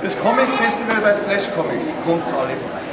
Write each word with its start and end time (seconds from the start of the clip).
Das 0.00 0.16
Comic 0.20 0.46
Festival 0.62 1.00
bei 1.02 1.12
Splash 1.12 1.50
Comics. 1.56 1.92
Kommt 2.06 2.22
alle 2.26 2.54
vorbei. 2.54 2.86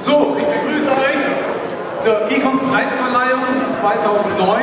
So, 0.00 0.34
ich 0.38 0.46
begrüße 0.46 0.88
euch 0.88 1.20
zur 2.00 2.30
Ecom 2.30 2.58
Preisverleihung 2.58 3.44
2009. 3.72 4.62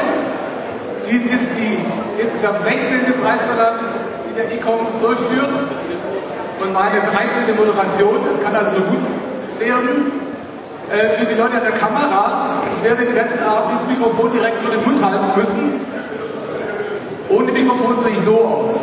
Dies 1.07 1.25
ist 1.25 1.51
die 1.55 1.77
insgesamt 2.19 2.63
16. 2.63 3.21
Preisverleihung, 3.21 3.85
die 4.27 4.33
der 4.33 4.51
Ecom 4.51 4.87
durchführt 4.99 5.53
und 6.63 6.73
meine 6.73 7.01
13. 7.01 7.55
Moderation. 7.55 8.21
Es 8.27 8.41
kann 8.41 8.55
also 8.55 8.71
nur 8.71 8.81
gut 8.81 9.07
werden. 9.59 10.11
Äh, 10.89 11.09
für 11.19 11.25
die 11.25 11.35
Leute 11.35 11.57
an 11.57 11.63
der 11.63 11.73
Kamera, 11.73 12.63
ich 12.73 12.83
werde 12.83 13.05
den 13.05 13.13
ganzen 13.13 13.43
Abend 13.43 13.73
dieses 13.73 13.87
Mikrofon 13.87 14.31
direkt 14.31 14.59
vor 14.59 14.71
den 14.71 14.83
Mund 14.83 15.03
halten 15.03 15.37
müssen. 15.37 15.81
Ohne 17.29 17.51
Mikrofon 17.51 17.99
sehe 17.99 18.13
ich 18.13 18.21
so 18.21 18.39
aus. 18.39 18.79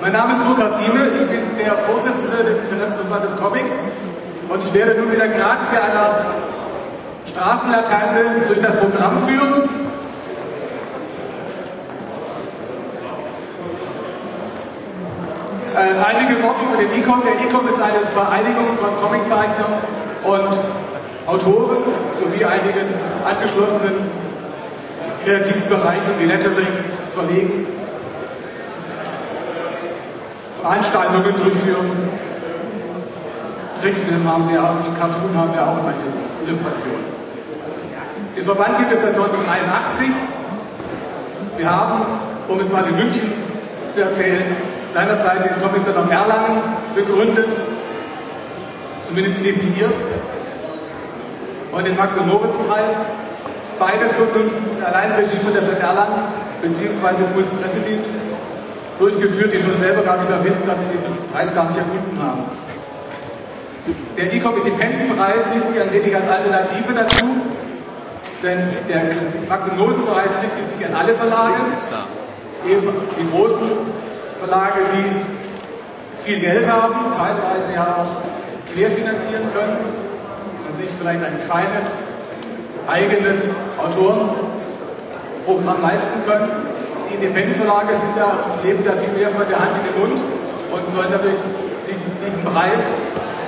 Mein 0.00 0.12
Name 0.12 0.30
ist 0.30 0.44
Burkhard 0.44 0.80
Nieme, 0.80 1.08
ich 1.08 1.26
bin 1.26 1.56
der 1.58 1.76
Vorsitzende 1.76 2.44
des 2.44 2.62
Interessenverbandes 2.62 3.36
Comic 3.36 3.64
und 4.48 4.64
ich 4.64 4.72
werde 4.72 4.94
nun 4.94 5.08
mit 5.08 5.18
der 5.18 5.28
Grazie 5.28 5.76
einer 5.76 6.24
Straßenlaterne 7.26 8.46
durch 8.46 8.60
das 8.60 8.76
Programm 8.76 9.18
führen. 9.18 9.68
Äh, 15.74 16.14
einige 16.14 16.42
Worte 16.44 16.62
über 16.62 16.76
den 16.76 17.00
ICOM. 17.00 17.22
Der 17.24 17.46
ICOM 17.46 17.66
ist 17.66 17.80
eine 17.80 18.00
Vereinigung 18.14 18.70
von 18.70 18.90
Comiczeichnern 19.02 19.72
und 20.22 20.60
Autoren 21.26 21.78
sowie 22.22 22.44
einigen 22.44 22.86
angeschlossenen 23.24 23.94
kreativen 25.24 25.68
Bereichen 25.68 26.14
wie 26.20 26.26
Lettering, 26.26 26.66
Verlegen, 27.10 27.66
Veranstaltungen 30.60 31.36
durchführen. 31.36 31.90
Trickfilm 33.80 34.26
haben 34.26 34.50
wir, 34.50 34.58
und 34.58 34.98
Cartoon 34.98 35.36
haben 35.36 35.52
wir 35.52 35.62
auch 35.62 35.76
manche 35.84 36.00
Illustrationen. 36.44 37.04
Den 38.36 38.44
Verband 38.44 38.78
gibt 38.78 38.92
es 38.92 39.02
seit 39.02 39.14
1981. 39.14 40.08
Wir 41.56 41.70
haben, 41.70 42.04
um 42.48 42.58
es 42.58 42.70
mal 42.70 42.84
in 42.88 42.96
München 42.96 43.32
zu 43.92 44.02
erzählen, 44.02 44.56
seinerzeit 44.88 45.44
den 45.44 45.62
Comic 45.62 45.82
Salon 45.82 46.10
Erlangen 46.10 46.60
begründet, 46.94 47.56
zumindest 49.04 49.38
initiiert, 49.38 49.94
und 51.70 51.86
den 51.86 51.96
Max-Moritz-Preis. 51.96 53.00
Beides 53.78 54.18
wird 54.18 54.34
nun 54.34 54.50
allein 54.82 55.12
Regie 55.12 55.38
von 55.38 55.54
der 55.54 55.62
Stadt 55.62 55.80
Erlangen 55.80 56.22
bzw. 56.62 57.22
Puls 57.32 57.50
Pressedienst 57.50 58.14
durchgeführt, 58.98 59.52
die 59.52 59.60
schon 59.60 59.78
selber 59.78 60.02
gar 60.02 60.18
nicht 60.18 60.30
mehr 60.30 60.44
wissen, 60.44 60.66
dass 60.66 60.80
sie 60.80 60.86
den 60.86 61.30
Preis 61.32 61.54
gar 61.54 61.66
nicht 61.66 61.78
erfunden 61.78 62.18
haben. 62.20 62.42
Der 64.16 64.32
Ecom 64.32 64.56
Independent 64.56 65.16
Preis 65.16 65.50
sieht 65.50 65.68
sich 65.68 65.80
ein 65.80 65.92
wenig 65.92 66.14
als 66.14 66.28
Alternative 66.28 66.92
dazu, 66.94 67.26
denn 68.42 68.58
der 68.88 69.04
Max 69.48 69.66
Moritz 69.76 70.00
Preis 70.02 70.36
richtet 70.42 70.70
sich 70.70 70.86
an 70.86 70.94
alle 70.94 71.14
Verlage, 71.14 71.54
eben 72.68 72.92
die 73.18 73.30
großen 73.30 73.68
Verlage, 74.36 74.80
die 74.92 76.16
viel 76.16 76.40
Geld 76.40 76.68
haben, 76.68 77.12
teilweise 77.12 77.72
ja 77.74 78.02
auch 78.02 78.74
querfinanzieren 78.74 79.44
können 79.54 79.78
und 80.66 80.74
sich 80.74 80.88
vielleicht 80.98 81.24
ein 81.24 81.38
feines 81.38 81.98
eigenes 82.86 83.50
Autorenprogramm 83.78 85.82
leisten 85.82 86.24
können. 86.26 86.77
Die 87.06 87.14
Independent-Verlage 87.14 87.96
sind 87.96 88.16
da, 88.16 88.58
leben 88.62 88.82
da 88.82 88.92
viel 88.92 89.12
mehr 89.16 89.30
von 89.30 89.46
der 89.48 89.58
Hand 89.58 89.70
in 89.78 89.92
den 89.92 89.98
Mund 90.00 90.22
und 90.72 90.90
sollen 90.90 91.08
dadurch 91.10 91.42
diesen, 91.90 92.10
diesen 92.24 92.44
Preis, 92.44 92.86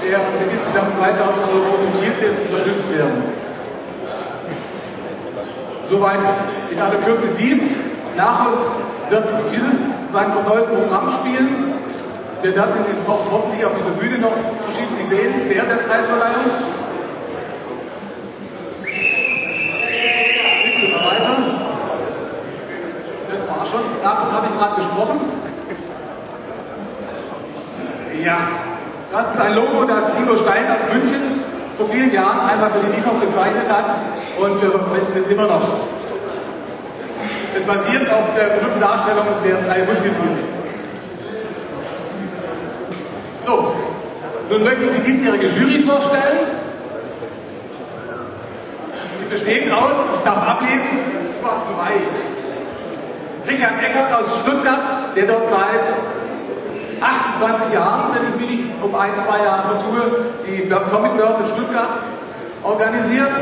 der 0.02 0.18
mit 0.40 0.52
insgesamt 0.52 0.92
2000 0.92 1.44
Euro 1.48 1.76
notiert 1.84 2.22
ist, 2.22 2.40
unterstützt 2.48 2.86
werden. 2.92 3.22
Soweit 5.88 6.20
in 6.70 6.80
aller 6.80 6.98
Kürze 6.98 7.28
dies. 7.36 7.72
Nach 8.16 8.52
uns 8.52 8.76
wird 9.08 9.28
Phil 9.48 9.62
sein 10.06 10.32
neues 10.46 10.66
Programm 10.66 11.08
spielen. 11.08 11.74
Wir 12.42 12.54
werden 12.54 12.74
ihn 12.86 12.96
hoffentlich 13.06 13.64
auf 13.64 13.72
dieser 13.76 13.90
Bühne 13.90 14.18
noch 14.18 14.32
verschiedentlich 14.62 15.06
sehen 15.06 15.34
während 15.48 15.70
der 15.70 15.76
Preisverleihung. 15.76 16.44
Du 20.80 20.88
mal 20.88 21.04
weiter? 21.04 21.49
Das 23.32 23.46
war 23.48 23.64
schon. 23.66 23.82
Davon 24.02 24.32
habe 24.32 24.46
ich 24.50 24.58
gerade 24.58 24.76
gesprochen. 24.76 25.20
Ja, 28.24 28.38
das 29.12 29.32
ist 29.32 29.40
ein 29.40 29.54
Logo, 29.54 29.84
das 29.84 30.10
Ingo 30.18 30.36
Stein 30.36 30.66
aus 30.70 30.92
München 30.92 31.40
vor 31.76 31.86
vielen 31.86 32.12
Jahren 32.12 32.40
einmal 32.40 32.70
für 32.70 32.80
die 32.80 32.96
Nikon 32.96 33.20
gezeichnet 33.20 33.70
hat 33.72 33.90
und 34.38 34.60
wir 34.60 34.70
verwenden 34.70 35.12
es 35.16 35.26
immer 35.28 35.46
noch. 35.46 35.62
Es 37.56 37.64
basiert 37.64 38.12
auf 38.12 38.34
der 38.34 38.56
berühmten 38.56 38.80
Darstellung 38.80 39.26
der 39.44 39.56
drei 39.56 39.84
Musketiere. 39.84 40.44
So, 43.44 43.74
nun 44.50 44.64
möchte 44.64 44.84
ich 44.84 44.90
die 44.90 45.02
diesjährige 45.02 45.46
Jury 45.46 45.80
vorstellen. 45.80 46.46
Sie 49.18 49.24
besteht 49.24 49.72
aus, 49.72 49.94
ich 50.16 50.24
darf 50.24 50.46
ablesen, 50.46 50.90
du 51.40 51.46
warst 51.46 51.64
zu 51.64 51.72
weit. 51.78 52.24
Richard 53.50 53.82
Eckert 53.82 54.12
aus 54.12 54.36
Stuttgart, 54.42 54.86
der 55.16 55.26
dort 55.26 55.46
seit 55.48 55.92
28 57.00 57.72
Jahren, 57.72 58.14
wenn 58.14 58.28
ich 58.28 58.48
mich 58.48 58.64
nicht 58.64 58.82
um 58.82 58.94
ein, 58.94 59.16
zwei 59.16 59.42
Jahre 59.42 59.62
vertue, 59.70 60.24
die 60.46 60.68
Comicbörse 60.68 61.40
in 61.40 61.46
Stuttgart 61.48 62.00
organisiert. 62.62 63.36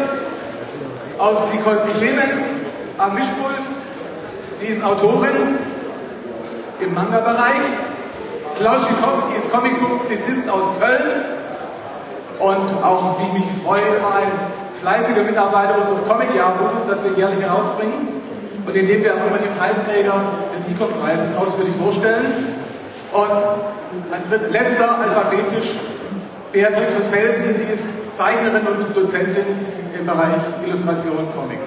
Aus 1.18 1.42
Nicole 1.52 1.80
Clemens 1.92 2.62
am 2.96 3.14
Mischpult. 3.14 3.68
Sie 4.52 4.66
ist 4.66 4.82
Autorin 4.82 5.58
im 6.80 6.94
Manga-Bereich. 6.94 7.60
Klaus 8.56 8.86
Schikowski 8.86 9.36
ist 9.36 9.52
Comic-Publizist 9.52 10.48
aus 10.48 10.70
Köln 10.78 11.24
und 12.40 12.82
auch, 12.82 13.18
wie 13.18 13.26
ich 13.26 13.44
mich 13.44 13.62
freue, 13.62 13.82
ein 13.82 14.30
fleißiger 14.80 15.24
Mitarbeiter 15.24 15.76
unseres 15.80 16.06
Comic-Jahrbuches, 16.08 16.86
das 16.86 17.04
wir 17.04 17.12
jährlich 17.12 17.40
herausbringen 17.40 18.18
und 18.68 18.76
in 18.76 18.86
dem 18.86 19.02
wir 19.02 19.14
auch 19.14 19.26
immer 19.26 19.38
die 19.38 19.58
Preisträger 19.58 20.22
des 20.54 20.68
Nikon-Preises 20.68 21.34
ausführlich 21.34 21.74
vorstellen. 21.74 22.26
Und 23.12 24.12
ein 24.12 24.22
dritt, 24.28 24.50
letzter 24.50 24.98
alphabetisch 24.98 25.70
Beatrix 26.52 26.94
von 26.94 27.04
Felsen. 27.04 27.54
Sie 27.54 27.62
ist 27.62 27.90
Zeichnerin 28.14 28.66
und 28.66 28.94
Dozentin 28.94 29.46
im 29.98 30.04
Bereich 30.04 30.36
Illustration 30.66 31.16
und 31.16 31.34
Comic. 31.34 31.58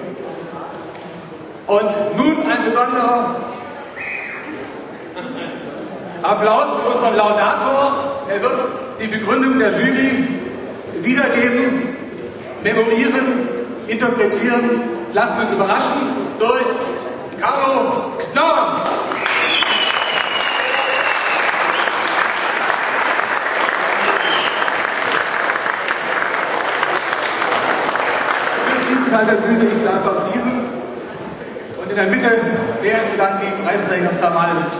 Und 1.66 2.16
nun 2.16 2.48
ein 2.48 2.64
besonderer 2.64 3.34
Applaus 6.22 6.66
für 6.68 6.92
unseren 6.92 7.16
Laudator. 7.16 8.22
Er 8.28 8.42
wird 8.42 8.64
die 9.00 9.08
Begründung 9.08 9.58
der 9.58 9.70
Jury 9.70 10.28
wiedergeben, 11.00 11.96
memorieren, 12.62 13.48
interpretieren. 13.88 15.01
Lassen 15.14 15.36
wir 15.36 15.42
uns 15.42 15.52
überraschen 15.52 15.92
durch 16.38 16.64
Carlo 17.38 18.12
Knorr. 18.18 18.84
diesen 28.90 29.08
Teil 29.10 29.26
der 29.26 29.34
Bühne, 29.34 29.64
ich 29.64 29.78
bleibe 29.82 30.10
auf 30.10 30.32
diesem. 30.32 30.52
Und 31.82 31.90
in 31.90 31.96
der 31.96 32.06
Mitte 32.06 32.30
werden 32.80 33.10
dann 33.18 33.40
die 33.40 33.62
Preisträger 33.62 34.14
zermalmt. 34.14 34.74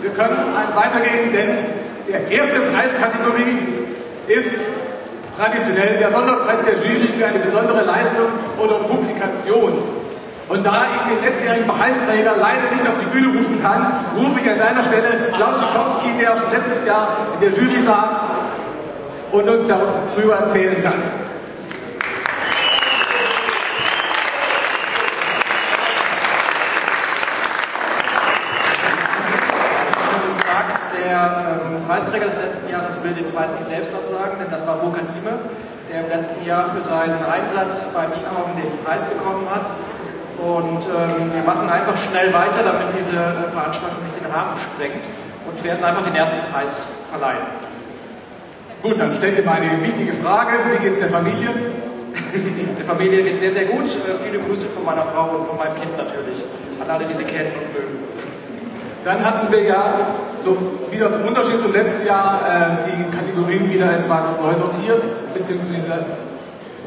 Wir 0.00 0.10
können 0.10 0.38
weitergehen, 0.74 1.32
denn 1.32 1.58
der 2.08 2.28
erste 2.28 2.60
Preiskategorie 2.60 3.86
ist 4.26 4.66
traditionell 5.36 5.98
der 5.98 6.10
Sonderpreis 6.10 6.60
der 6.62 6.74
Jury 6.74 7.08
für 7.08 7.26
eine 7.26 7.38
besondere 7.38 7.84
Leistung 7.84 8.28
oder 8.58 8.80
Publikation. 8.84 9.82
Und 10.48 10.64
da 10.64 10.86
ich 10.94 11.12
den 11.12 11.22
letztjährigen 11.22 11.66
Preisträger 11.66 12.36
leider 12.38 12.70
nicht 12.70 12.86
auf 12.88 12.98
die 12.98 13.06
Bühne 13.06 13.36
rufen 13.36 13.60
kann, 13.60 14.06
rufe 14.16 14.40
ich 14.40 14.50
an 14.50 14.56
seiner 14.56 14.84
Stelle 14.84 15.32
Klaus 15.32 15.60
Schikowski, 15.60 16.16
der 16.18 16.36
schon 16.36 16.50
letztes 16.52 16.86
Jahr 16.86 17.16
in 17.34 17.40
der 17.40 17.58
Jury 17.58 17.80
saß, 17.80 18.20
und 19.32 19.48
uns 19.48 19.66
darüber 19.66 20.36
erzählen 20.36 20.82
kann. 20.82 21.02
Der 31.04 31.60
ähm, 31.70 31.84
Preisträger 31.86 32.24
des 32.24 32.36
Jahres 32.96 33.04
will 33.04 33.24
den 33.24 33.32
Preis 33.32 33.50
nicht 33.52 33.62
selbst 33.62 33.94
absagen, 33.94 34.38
denn 34.40 34.50
das 34.50 34.66
war 34.66 34.76
Burkhard 34.76 35.04
Nieme, 35.14 35.38
der 35.90 36.00
im 36.00 36.08
letzten 36.08 36.44
Jahr 36.46 36.70
für 36.70 36.82
seinen 36.82 37.24
Einsatz 37.24 37.88
beim 37.88 38.10
ICOM 38.12 38.56
den 38.56 38.84
Preis 38.84 39.04
bekommen 39.04 39.46
hat. 39.50 39.72
Und 40.38 40.84
ähm, 40.84 41.32
wir 41.32 41.42
machen 41.42 41.68
einfach 41.68 41.96
schnell 41.96 42.32
weiter, 42.32 42.62
damit 42.62 42.92
diese 42.96 43.16
äh, 43.16 43.48
Veranstaltung 43.50 44.02
nicht 44.04 44.16
den 44.16 44.30
Rahmen 44.30 44.56
sprengt 44.56 45.08
und 45.46 45.64
werden 45.64 45.82
einfach 45.82 46.02
den 46.02 46.14
ersten 46.14 46.36
Preis 46.52 47.04
verleihen. 47.10 47.46
Gut, 48.82 49.00
dann 49.00 49.14
stellt 49.14 49.38
ihr 49.38 49.44
mal 49.44 49.60
eine 49.60 49.82
wichtige 49.82 50.12
Frage. 50.12 50.52
Wie 50.72 50.84
geht's 50.84 50.98
der 50.98 51.10
Familie? 51.10 51.48
Der 52.78 52.84
Familie 52.86 53.22
geht 53.24 53.40
sehr, 53.40 53.52
sehr 53.52 53.64
gut. 53.64 53.84
Äh, 53.84 54.24
viele 54.24 54.38
Grüße 54.38 54.66
von 54.66 54.84
meiner 54.84 55.04
Frau 55.04 55.36
und 55.36 55.46
von 55.46 55.56
meinem 55.56 55.74
Kind 55.76 55.96
natürlich. 55.96 56.44
An 56.80 56.88
alle, 56.88 57.04
die 57.06 57.14
sie 57.14 57.24
kennen 57.24 57.52
und 57.52 57.72
mögen. 57.74 57.98
Dann 59.06 59.24
hatten 59.24 59.52
wir 59.52 59.62
ja 59.62 59.94
so 60.40 60.56
wieder 60.90 61.12
zum 61.12 61.26
Unterschied 61.26 61.60
zum 61.60 61.72
letzten 61.72 62.04
Jahr 62.04 62.40
äh, 62.42 62.90
die 62.90 63.16
Kategorien 63.16 63.70
wieder 63.70 63.88
etwas 63.88 64.40
neu 64.40 64.52
sortiert, 64.56 65.06
beziehungsweise 65.32 66.04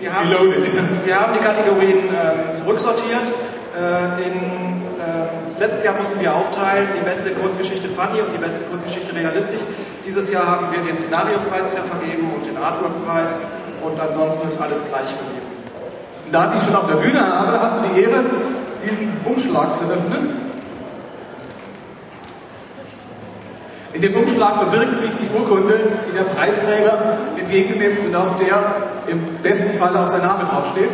Wir 0.02 0.14
haben, 0.14 0.28
reloaded. 0.28 0.70
wir 1.06 1.18
haben 1.18 1.32
die 1.34 1.40
Kategorien 1.40 2.10
ähm, 2.10 2.54
zurücksortiert. 2.54 3.24
Äh, 3.24 4.28
in, 4.28 4.34
äh, 4.36 5.62
letztes 5.62 5.84
Jahr 5.86 5.96
mussten 5.96 6.20
wir 6.20 6.36
aufteilen, 6.36 6.90
die 7.00 7.06
beste 7.06 7.32
Kurzgeschichte 7.32 7.88
funny 7.88 8.20
und 8.20 8.34
die 8.34 8.38
beste 8.38 8.66
Kurzgeschichte 8.66 9.16
realistisch. 9.16 9.62
Dieses 10.06 10.30
Jahr 10.30 10.46
haben 10.46 10.68
wir 10.74 10.84
den 10.84 10.98
Szenariopreis 10.98 11.72
wieder 11.72 11.84
vergeben 11.86 12.34
und 12.36 12.46
den 12.46 12.58
Artworkpreis 12.58 13.40
und 13.82 13.98
ansonsten 13.98 14.46
ist 14.46 14.60
alles 14.60 14.84
gleich 14.90 15.08
geblieben. 15.18 15.48
Da 16.34 16.54
ich 16.54 16.64
schon 16.64 16.76
auf 16.76 16.88
der 16.88 16.96
Bühne 16.98 17.22
habe, 17.22 17.62
hast 17.62 17.78
du 17.78 17.82
die 17.88 18.02
Ehre, 18.02 18.26
diesen 18.84 19.10
Umschlag 19.24 19.74
zu 19.74 19.86
öffnen. 19.86 20.50
In 23.94 24.02
dem 24.02 24.16
Umschlag 24.16 24.56
verbirgt 24.56 25.00
sich 25.00 25.10
die 25.12 25.30
Urkunde, 25.36 25.80
die 26.08 26.16
der 26.16 26.24
Preisträger 26.24 27.18
entgegennimmt 27.38 28.06
und 28.06 28.16
auf 28.16 28.36
der 28.36 28.74
im 29.08 29.26
besten 29.42 29.74
Fall 29.78 29.96
auch 29.98 30.08
sein 30.08 30.22
Name 30.22 30.46
draufsteht. 30.46 30.92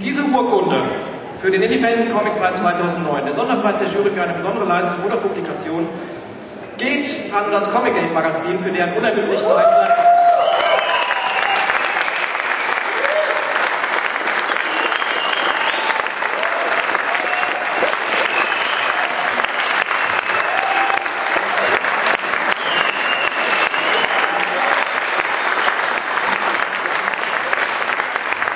Diese 0.00 0.22
Urkunde 0.24 0.82
für 1.40 1.50
den 1.50 1.62
Independent 1.62 2.12
Comic 2.12 2.38
Preis 2.38 2.56
2009, 2.56 3.24
der 3.24 3.34
Sonderpreis 3.34 3.78
der 3.78 3.88
Jury 3.88 4.10
für 4.10 4.22
eine 4.22 4.34
besondere 4.34 4.64
Leistung 4.64 4.96
oder 5.04 5.16
Publikation, 5.16 5.86
geht 6.80 7.04
an 7.34 7.50
das 7.52 7.70
Comic 7.70 7.94
Gate 7.94 8.14
Magazin 8.14 8.58
für 8.58 8.70
deren 8.70 8.94
unermüdlichen 8.94 9.46
Einsatz. 9.46 9.98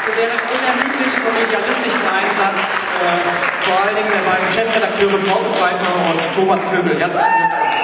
Für 0.05 0.13
deren 0.13 0.41
unermüdlichen 0.49 1.23
und 1.27 1.37
idealistischen 1.37 2.03
Einsatz, 2.09 2.73
äh, 2.73 3.65
vor 3.69 3.85
allen 3.85 3.97
Dingen 3.97 4.09
der 4.09 4.31
beiden 4.31 4.49
Chefredakteure 4.51 5.19
Paul 5.29 5.45
Pfeiffer 5.53 5.95
und 6.11 6.35
Thomas 6.35 6.61
Köbel. 6.71 6.99
Herzlichen 6.99 7.33
Glückwunsch. 7.37 7.75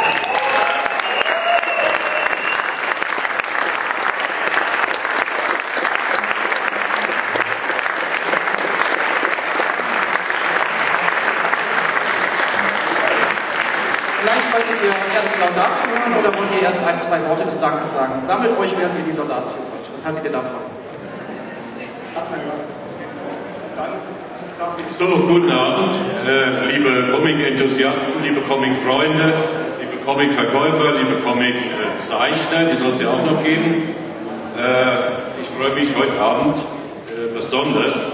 Vielleicht 14.20 14.52
wolltet 14.52 14.82
ihr 14.84 15.14
erst 15.14 15.34
die 15.34 15.40
Laudatio 15.40 15.86
hören 15.90 16.18
oder 16.18 16.36
wollt 16.36 16.50
ihr 16.52 16.62
erst 16.62 16.78
ein, 16.82 16.99
zwei 17.10 17.28
Worte 17.28 17.44
des 17.44 17.58
Dankes 17.58 17.90
sagen? 17.90 18.22
Sammelt 18.22 18.56
euch, 18.56 18.70
während 18.78 18.96
ihr 18.98 19.12
die 19.12 19.18
Laudatio 19.18 19.58
hört. 19.58 19.92
Was 19.92 20.06
haltet 20.06 20.24
ihr 20.24 20.30
davon? 20.30 20.62
Lass 22.14 22.30
mal 22.30 22.38
So, 24.92 25.06
guten 25.26 25.50
Abend, 25.50 25.98
liebe 26.70 27.08
Comic-Enthusiasten, 27.12 28.22
liebe 28.22 28.42
Comic-Freunde, 28.42 29.32
liebe 29.80 30.04
Comic-Verkäufer, 30.04 30.92
liebe 30.98 31.16
Comic-Zeichner, 31.24 32.64
die 32.70 32.76
soll 32.76 32.90
es 32.90 33.00
ja 33.00 33.08
auch 33.08 33.24
noch 33.24 33.42
geben. 33.42 33.88
Äh, 34.56 35.40
ich 35.40 35.48
freue 35.48 35.74
mich 35.74 35.88
heute 35.96 36.20
Abend 36.20 36.58
äh, 36.58 37.34
besonders 37.34 38.12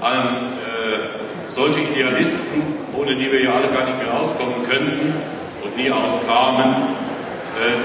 an 0.00 0.18
äh, 0.18 1.48
solche 1.48 1.80
Idealisten, 1.80 2.62
ohne 2.98 3.14
die 3.14 3.30
wir 3.30 3.42
ja 3.44 3.52
alle 3.52 3.68
gar 3.68 3.84
nicht 3.84 4.02
mehr 4.02 4.18
auskommen 4.18 4.66
könnten 4.68 5.14
und 5.62 5.76
nie 5.76 5.90
auskamen, 5.92 7.01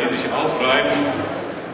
die 0.08 0.18
sich 0.18 0.32
aufreiben, 0.32 0.92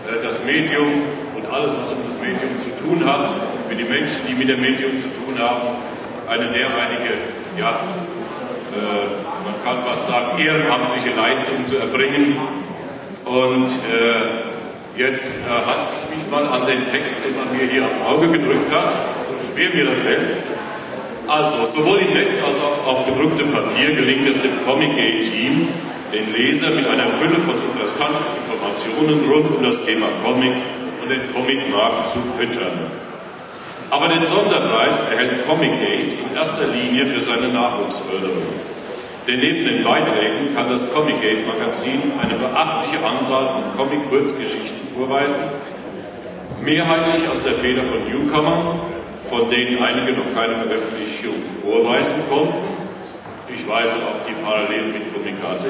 äh, 0.07 0.23
das 0.23 0.43
Medium 0.43 1.03
und 1.35 1.45
alles, 1.51 1.77
was 1.77 1.91
um 1.91 1.97
das 2.05 2.17
Medium 2.17 2.57
zu 2.57 2.69
tun 2.77 3.05
hat, 3.05 3.29
für 3.69 3.75
die 3.75 3.83
Menschen, 3.83 4.17
die 4.27 4.33
mit 4.33 4.49
dem 4.49 4.61
Medium 4.61 4.97
zu 4.97 5.07
tun 5.09 5.37
haben, 5.39 5.77
eine 6.27 6.47
derartige, 6.49 7.13
ja, 7.57 7.69
äh, 7.69 9.33
man 9.43 9.55
kann 9.63 9.83
fast 9.83 10.07
sagen, 10.07 10.39
ehrenamtliche 10.39 11.15
Leistung 11.15 11.65
zu 11.65 11.77
erbringen. 11.77 12.37
Und 13.25 13.67
äh, 13.67 14.99
jetzt 14.99 15.41
äh, 15.41 15.49
halte 15.49 15.93
ich 15.97 16.17
mich 16.17 16.31
mal 16.31 16.45
an 16.47 16.65
den 16.65 16.85
Text, 16.87 17.21
den 17.23 17.35
man 17.37 17.55
mir 17.55 17.71
hier 17.71 17.85
aufs 17.85 18.01
Auge 18.01 18.29
gedrückt 18.29 18.71
hat, 18.71 18.93
so 19.19 19.33
schwer 19.53 19.69
mir 19.73 19.85
das 19.85 19.99
fällt. 19.99 20.35
Also, 21.27 21.63
sowohl 21.63 21.99
im 21.99 22.13
Netz 22.13 22.37
als 22.45 22.59
auch 22.59 22.85
auf 22.85 23.05
gedrucktem 23.05 23.51
Papier 23.51 23.95
gelingt 23.95 24.27
es 24.27 24.41
dem 24.41 24.51
Comic 24.65 24.95
Gate 24.95 25.23
Team, 25.23 25.69
den 26.11 26.33
Leser 26.33 26.71
mit 26.71 26.87
einer 26.87 27.09
Fülle 27.09 27.39
von 27.39 27.55
interessanten 27.69 28.23
Informationen 28.41 29.29
rund 29.31 29.57
um 29.57 29.63
das 29.63 29.83
Thema 29.83 30.07
Comic 30.23 30.53
und 31.01 31.09
den 31.09 31.33
Comicmarkt 31.33 32.05
zu 32.05 32.19
füttern. 32.19 32.91
Aber 33.89 34.07
den 34.07 34.25
Sonderpreis 34.25 35.01
erhält 35.11 35.47
Comic 35.47 35.71
Gate 35.79 36.13
in 36.13 36.35
erster 36.35 36.67
Linie 36.67 37.05
für 37.05 37.21
seine 37.21 37.49
Nachwuchsförderung. 37.49 38.43
Denn 39.27 39.39
neben 39.39 39.65
den 39.65 39.83
Beiträgen 39.83 40.53
kann 40.55 40.69
das 40.69 40.91
Comic 40.93 41.21
Gate 41.21 41.47
Magazin 41.47 42.01
eine 42.21 42.35
beachtliche 42.35 43.03
Anzahl 43.05 43.47
von 43.47 43.61
Comic-Kurzgeschichten 43.77 44.87
vorweisen, 44.87 45.43
mehrheitlich 46.61 47.29
aus 47.29 47.43
der 47.43 47.53
Feder 47.53 47.83
von 47.83 48.03
Newcomern, 48.09 48.79
von 49.29 49.49
denen 49.49 49.81
einige 49.81 50.13
noch 50.13 50.33
keine 50.35 50.55
Veröffentlichung 50.55 51.35
vorweisen 51.61 52.17
konnten. 52.29 52.82
Ich 53.55 53.67
weise 53.67 53.97
auf 53.97 54.21
die 54.27 54.33
Parallelen 54.43 54.93
mit 54.93 55.13
Comicate. 55.13 55.67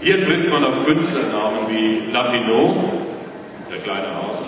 Hier 0.00 0.22
trifft 0.24 0.48
man 0.50 0.64
auf 0.64 0.84
Künstlernamen 0.84 1.68
wie 1.68 2.10
Lapinot, 2.12 2.76
der 3.70 3.78
kleine 3.78 4.08
Hase, 4.14 4.42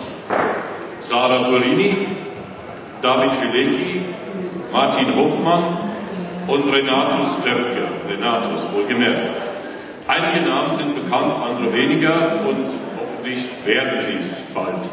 Sarah 0.99 1.49
Urini, 1.49 2.07
David 3.01 3.33
Filecki, 3.35 4.03
Martin 4.71 5.17
Hofmann 5.17 5.65
und 6.47 6.73
Renatus 6.73 7.37
Töpke. 7.43 7.89
Renatus 8.09 8.69
wohlgemerkt. 8.73 9.33
Einige 10.07 10.49
Namen 10.49 10.73
sind 10.73 10.95
bekannt, 10.95 11.33
andere 11.33 11.73
weniger 11.73 12.41
und 12.47 12.67
hoffentlich 12.99 13.47
werden 13.65 13.99
sie 13.99 14.15
es 14.19 14.53
bald. 14.55 14.91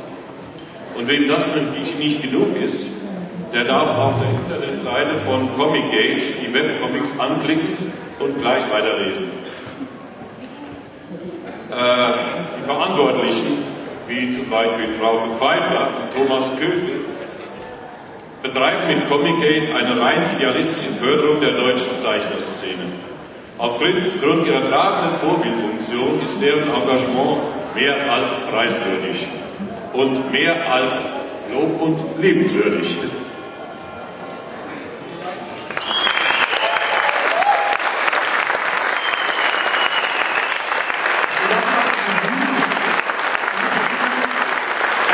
Und 0.98 1.08
wem 1.08 1.28
das 1.28 1.48
natürlich 1.48 1.98
nicht 1.98 2.22
genug 2.22 2.56
ist, 2.56 3.09
der 3.54 3.64
darf 3.64 3.98
auf 3.98 4.16
der 4.18 4.30
Internetseite 4.30 5.18
von 5.18 5.50
Comic-Gate 5.58 6.34
die 6.42 6.54
Webcomics 6.54 7.20
anklicken 7.20 7.92
und 8.20 8.40
gleich 8.40 8.70
weiterlesen. 8.70 9.28
Äh, 11.72 12.12
die 12.58 12.64
Verantwortlichen, 12.64 13.64
wie 14.08 14.30
zum 14.30 14.50
Beispiel 14.50 14.90
Frau 14.90 15.32
Pfeiffer 15.32 15.90
und 16.02 16.14
Thomas 16.14 16.52
Kögel, 16.58 17.06
betreiben 18.42 18.88
mit 18.88 19.08
Comic-Gate 19.10 19.76
eine 19.76 20.00
rein 20.00 20.36
idealistische 20.36 20.92
Förderung 20.92 21.42
der 21.42 21.52
deutschen 21.52 21.96
Zeichnerszene. 21.96 22.86
Aufgrund 23.58 24.48
ihrer 24.48 24.70
tragenden 24.70 25.18
Vorbildfunktion 25.18 26.22
ist 26.22 26.42
deren 26.42 26.70
Engagement 26.74 27.40
mehr 27.76 28.10
als 28.12 28.36
preiswürdig 28.50 29.28
und 29.94 30.32
mehr 30.32 30.72
als 30.72 31.18
lob- 31.52 31.82
und 31.82 32.00
lebenswürdig. 32.22 32.98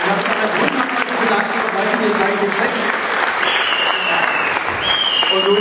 Ich 0.05 0.11
habe 0.11 0.21
noch 0.21 0.37
einen 0.37 0.53
wunderbaren 0.59 1.07
Gedanken, 1.23 1.59
weil 1.75 1.87
ich 1.87 1.99
mir 1.99 2.13
gleich 2.13 2.37
gezeigt 2.41 2.85
Und 5.35 5.43
nun, 5.47 5.57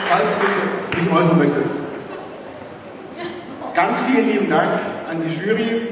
falls 0.00 0.36
du 0.38 0.46
dich 0.96 1.12
äußern 1.12 1.38
möchtest. 1.38 1.70
Ganz 3.74 4.02
vielen 4.02 4.30
lieben 4.30 4.48
Dank 4.48 4.80
an 5.10 5.22
die 5.22 5.28
Jury, 5.28 5.82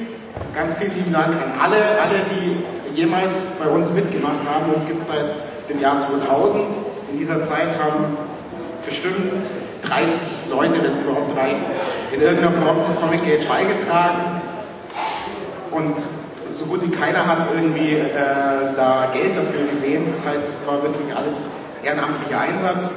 ganz 0.55 0.75
vielen 0.75 0.95
lieben 0.95 1.08
Dank 1.19 1.35
an 1.35 1.53
alle, 1.61 1.83
alle, 2.01 2.23
die 2.31 2.97
jemals 2.97 3.49
bei 3.59 3.69
uns 3.69 3.91
mitgemacht 3.91 4.47
haben. 4.49 4.73
Uns 4.73 4.87
gibt 4.87 5.01
es 5.01 5.07
seit 5.09 5.35
dem 5.69 5.81
Jahr 5.81 5.99
2000. 5.99 6.63
In 7.11 7.19
dieser 7.19 7.43
Zeit 7.43 7.71
haben 7.83 8.17
bestimmt 8.87 9.43
30 9.83 10.21
Leute, 10.49 10.81
wenn 10.81 10.93
es 10.93 11.01
überhaupt 11.01 11.37
reicht, 11.37 11.65
in 12.13 12.21
irgendeiner 12.21 12.53
Form 12.53 12.81
zu 12.83 12.93
Comic 12.93 13.25
Gate 13.25 13.49
beigetragen. 13.49 14.41
Und 15.73 15.99
so 16.53 16.67
gut 16.67 16.83
wie 16.83 16.91
keiner 16.91 17.27
hat 17.27 17.49
irgendwie 17.53 17.95
äh, 17.95 18.77
da 18.77 19.09
Geld 19.13 19.37
dafür 19.37 19.67
gesehen. 19.69 20.05
Das 20.09 20.25
heißt, 20.25 20.49
es 20.49 20.67
war 20.69 20.81
wirklich 20.85 21.13
alles 21.17 21.47
ehrenamtlicher 21.83 22.41
Einsatz. 22.41 22.93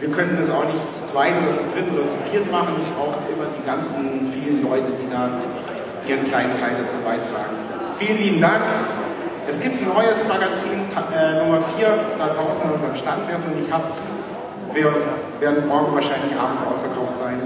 Wir 0.00 0.10
können 0.10 0.36
das 0.40 0.50
auch 0.50 0.64
nicht 0.64 0.92
zu 0.92 1.04
zweit 1.04 1.34
oder 1.40 1.54
zu 1.54 1.62
dritt 1.72 1.88
oder 1.92 2.04
zu 2.04 2.16
viert 2.32 2.50
machen. 2.50 2.74
Es 2.76 2.84
braucht 2.84 3.20
immer 3.30 3.46
die 3.56 3.64
ganzen 3.64 4.32
vielen 4.32 4.60
Leute, 4.68 4.90
die 4.90 5.08
da 5.08 5.30
ihren 6.08 6.24
kleinen 6.24 6.52
Teil 6.52 6.76
dazu 6.80 6.96
beitragen. 6.98 7.56
Vielen 7.96 8.18
lieben 8.18 8.40
Dank. 8.40 8.62
Es 9.46 9.60
gibt 9.60 9.80
ein 9.80 9.88
neues 9.88 10.26
Magazin 10.26 10.72
äh, 11.12 11.38
Nummer 11.38 11.60
4 11.60 11.86
da 12.18 12.28
draußen 12.28 12.62
an 12.62 12.72
unserem 12.72 12.96
Stand, 12.96 13.22
wer 13.26 13.36
es 13.36 13.44
noch 13.44 13.54
nicht 13.54 13.72
hat. 13.72 13.84
Wir 14.72 14.92
werden 15.40 15.68
morgen 15.68 15.94
wahrscheinlich 15.94 16.34
abends 16.38 16.62
ausverkauft 16.62 17.16
sein. 17.16 17.40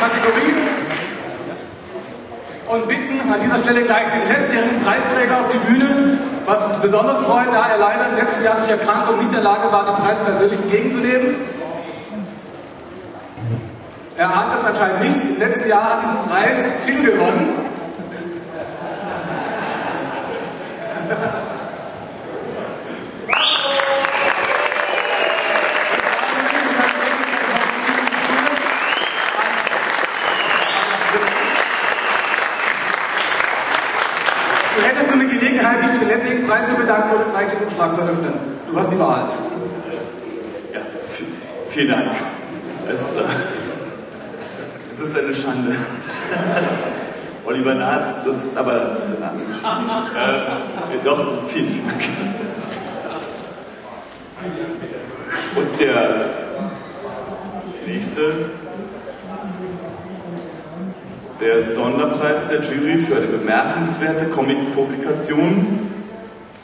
Kategorie 0.00 0.54
und 2.68 2.88
bitten 2.88 3.32
an 3.32 3.40
dieser 3.40 3.58
Stelle 3.58 3.82
gleich 3.82 4.06
den 4.12 4.28
letztjährigen 4.28 4.80
Preisträger 4.98 5.40
auf 5.40 5.48
die 5.50 5.58
Bühne, 5.58 6.18
was 6.44 6.64
uns 6.66 6.80
besonders 6.80 7.20
freut, 7.20 7.52
da 7.52 7.68
er 7.68 7.78
leider 7.78 8.08
im 8.08 8.16
letzten 8.16 8.42
Jahr 8.42 8.56
durch 8.56 8.68
Erkrankung 8.68 9.18
nicht 9.18 9.28
in 9.28 9.34
der 9.34 9.42
Lage 9.42 9.70
war, 9.70 9.86
den 9.86 9.94
Preis 9.94 10.20
persönlich 10.20 10.58
entgegenzunehmen. 10.58 11.36
Er 14.16 14.34
ahnt 14.34 14.52
es 14.56 14.64
anscheinend 14.64 15.00
nicht. 15.00 15.16
Im 15.22 15.38
letzten 15.38 15.68
Jahr 15.68 15.84
hat 15.84 16.02
diesen 16.02 16.18
Preis 16.28 16.64
viel 16.84 17.02
gewonnen. 17.04 17.68
Preis 36.48 36.66
zu 36.66 36.74
bedanken 36.76 37.14
oder 37.14 37.24
Umschlag 37.88 37.94
zu 37.94 38.02
öffnen. 38.02 38.32
Du 38.70 38.76
hast 38.76 38.90
die 38.92 38.98
Wahl. 38.98 39.28
Ja, 40.72 40.80
vielen 41.68 41.88
Dank. 41.88 42.10
Es, 42.88 43.14
äh, 43.14 43.20
es 44.92 45.00
ist 45.00 45.16
eine 45.16 45.34
Schande. 45.34 45.74
Oliver 47.44 47.74
Naatz, 47.74 48.18
das, 48.26 48.48
aber 48.54 48.72
das 48.74 48.94
ist 48.94 49.12
äh, 49.12 49.16
Doch, 51.04 51.48
vielen, 51.48 51.68
vielen 51.68 51.86
Dank. 51.86 52.02
Und 55.56 55.80
der 55.80 56.26
nächste, 57.86 58.20
der 61.40 61.62
Sonderpreis 61.62 62.46
der 62.48 62.60
Jury 62.60 62.98
für 62.98 63.16
eine 63.16 63.26
bemerkenswerte 63.26 64.26
Comic-Publikation 64.26 65.88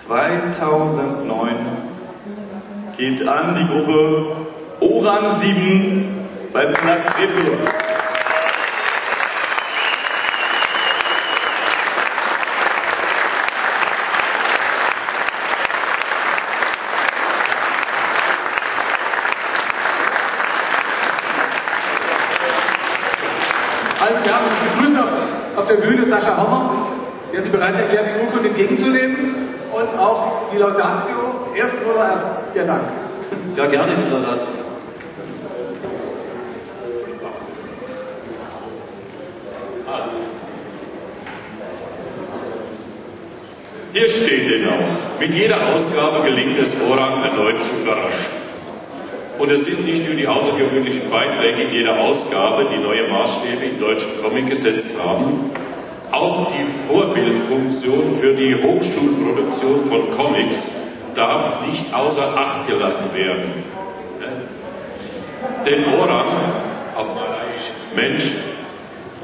2009 0.07 1.55
geht 2.99 3.27
an 3.27 3.55
die 3.55 3.67
Gruppe 3.67 4.37
Orang 4.81 5.33
7 5.33 6.27
beim 6.53 6.75
Verlag 6.75 7.19
Reblut. 7.19 7.59
Also 24.01 24.23
wir 24.23 24.35
haben 24.35 24.45
begrüßt 24.45 24.99
auf, 24.99 25.13
auf 25.57 25.67
der 25.67 25.77
Bühne 25.77 26.05
Sascha 26.05 26.37
Hommer, 26.37 26.89
der 27.33 27.43
sich 27.43 27.51
bereit 27.51 27.75
erklärt, 27.77 28.07
die 28.07 28.21
Urkunde 28.21 28.51
entgegenzunehmen 28.51 29.55
und 29.85 29.99
auch 29.99 30.51
die 30.53 30.59
Laudatio. 30.59 31.17
Erst 31.55 31.79
oder 31.85 32.09
erst 32.11 32.29
der 32.55 32.65
Dank? 32.65 32.85
Ja, 33.57 33.67
gerne 33.67 33.97
die 33.97 34.11
Laudatio. 34.11 34.49
Also. 39.87 40.17
Hier 43.93 44.11
steht 44.11 44.51
denn 44.51 44.69
auch, 44.69 45.21
mit 45.21 45.35
jeder 45.35 45.69
Ausgabe 45.69 46.25
gelingt 46.25 46.59
es 46.59 46.75
Orang 46.81 47.23
erneut 47.23 47.61
zu 47.61 47.71
überraschen. 47.73 48.45
Und 49.39 49.51
es 49.51 49.65
sind 49.65 49.85
nicht 49.85 50.07
nur 50.07 50.15
die 50.15 50.29
außergewöhnlichen 50.29 51.11
Beiträge 51.11 51.63
in 51.63 51.73
jeder 51.73 51.99
Ausgabe, 51.99 52.67
die 52.73 52.79
neue 52.79 53.09
Maßstäbe 53.09 53.65
im 53.65 53.81
deutschen 53.81 54.11
Comic 54.23 54.47
gesetzt 54.47 54.91
haben, 55.05 55.51
auch 56.15 56.47
die 56.47 56.65
Vorbildfunktion 56.65 58.13
für 58.13 58.35
die 58.35 58.55
Hochschulproduktion 58.55 59.83
von 59.83 60.11
Comics 60.13 60.71
darf 61.15 61.67
nicht 61.67 61.93
außer 61.93 62.37
Acht 62.37 62.67
gelassen 62.67 63.07
werden. 63.15 63.65
Denn 65.67 65.85
Orang, 65.95 66.27
auf 66.95 67.09
Malaiisch 67.09 67.73
Mensch, 67.97 68.33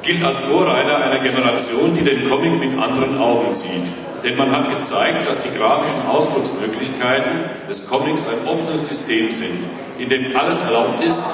gilt 0.02 0.25
als 0.25 0.40
Vorreiter 0.40 1.04
einer 1.04 1.18
Generation, 1.18 1.94
die 1.94 2.02
den 2.02 2.28
Comic 2.28 2.59
mit 2.59 2.78
anderen 2.78 3.18
Augen 3.18 3.52
sieht. 3.52 3.92
Denn 4.25 4.37
man 4.37 4.50
hat 4.50 4.68
gezeigt, 4.68 5.26
dass 5.28 5.42
die 5.42 5.56
grafischen 5.56 6.06
Ausdrucksmöglichkeiten 6.06 7.44
des 7.68 7.87
Comics 7.88 8.26
ein 8.26 8.49
offenes 8.49 8.87
System 8.87 9.30
sind, 9.30 9.64
in 9.99 10.09
dem 10.09 10.37
alles 10.37 10.61
erlaubt 10.61 11.02
ist 11.02 11.25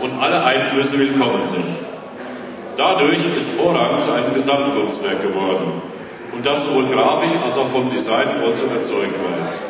und 0.00 0.20
alle 0.20 0.44
Einflüsse 0.44 0.98
willkommen 0.98 1.46
sind. 1.46 1.64
Dadurch 2.76 3.26
ist 3.34 3.48
Orang 3.58 3.98
zu 3.98 4.12
einem 4.12 4.34
Gesamtkunstwerk 4.34 5.22
geworden 5.22 5.80
und 6.34 6.44
das 6.44 6.64
sowohl 6.64 6.84
grafisch 6.84 7.32
als 7.42 7.56
auch 7.56 7.66
vom 7.66 7.90
Design 7.90 8.28
voll 8.32 8.52
zu 8.52 8.66
überzeugen 8.66 9.14
weiß. 9.32 9.62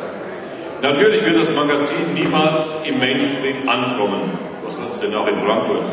Natürlich 0.81 1.23
wird 1.23 1.39
das 1.39 1.49
Magazin 1.51 2.13
niemals 2.13 2.75
im 2.83 2.99
Mainstream 2.99 3.67
ankommen. 3.67 4.37
Was 4.65 4.75
sonst 4.75 5.01
denn 5.01 5.15
auch 5.15 5.27
in 5.27 5.37
Frankfurt? 5.37 5.83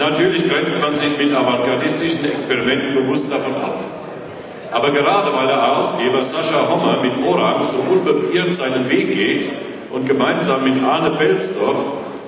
Natürlich 0.00 0.48
grenzt 0.48 0.76
man 0.82 0.94
sich 0.94 1.16
mit 1.16 1.32
avantgardistischen 1.32 2.24
Experimenten 2.24 2.96
bewusst 2.96 3.30
davon 3.32 3.54
ab. 3.54 3.78
Aber 4.72 4.90
gerade 4.90 5.32
weil 5.32 5.46
der 5.46 5.62
Herausgeber 5.62 6.22
Sascha 6.22 6.68
Hommer 6.68 7.00
mit 7.00 7.24
Orang 7.24 7.62
so 7.62 7.78
unbeirrt 7.78 8.52
seinen 8.52 8.90
Weg 8.90 9.12
geht 9.12 9.48
und 9.92 10.06
gemeinsam 10.06 10.64
mit 10.64 10.82
Arne 10.82 11.12
Belsdorf 11.12 11.78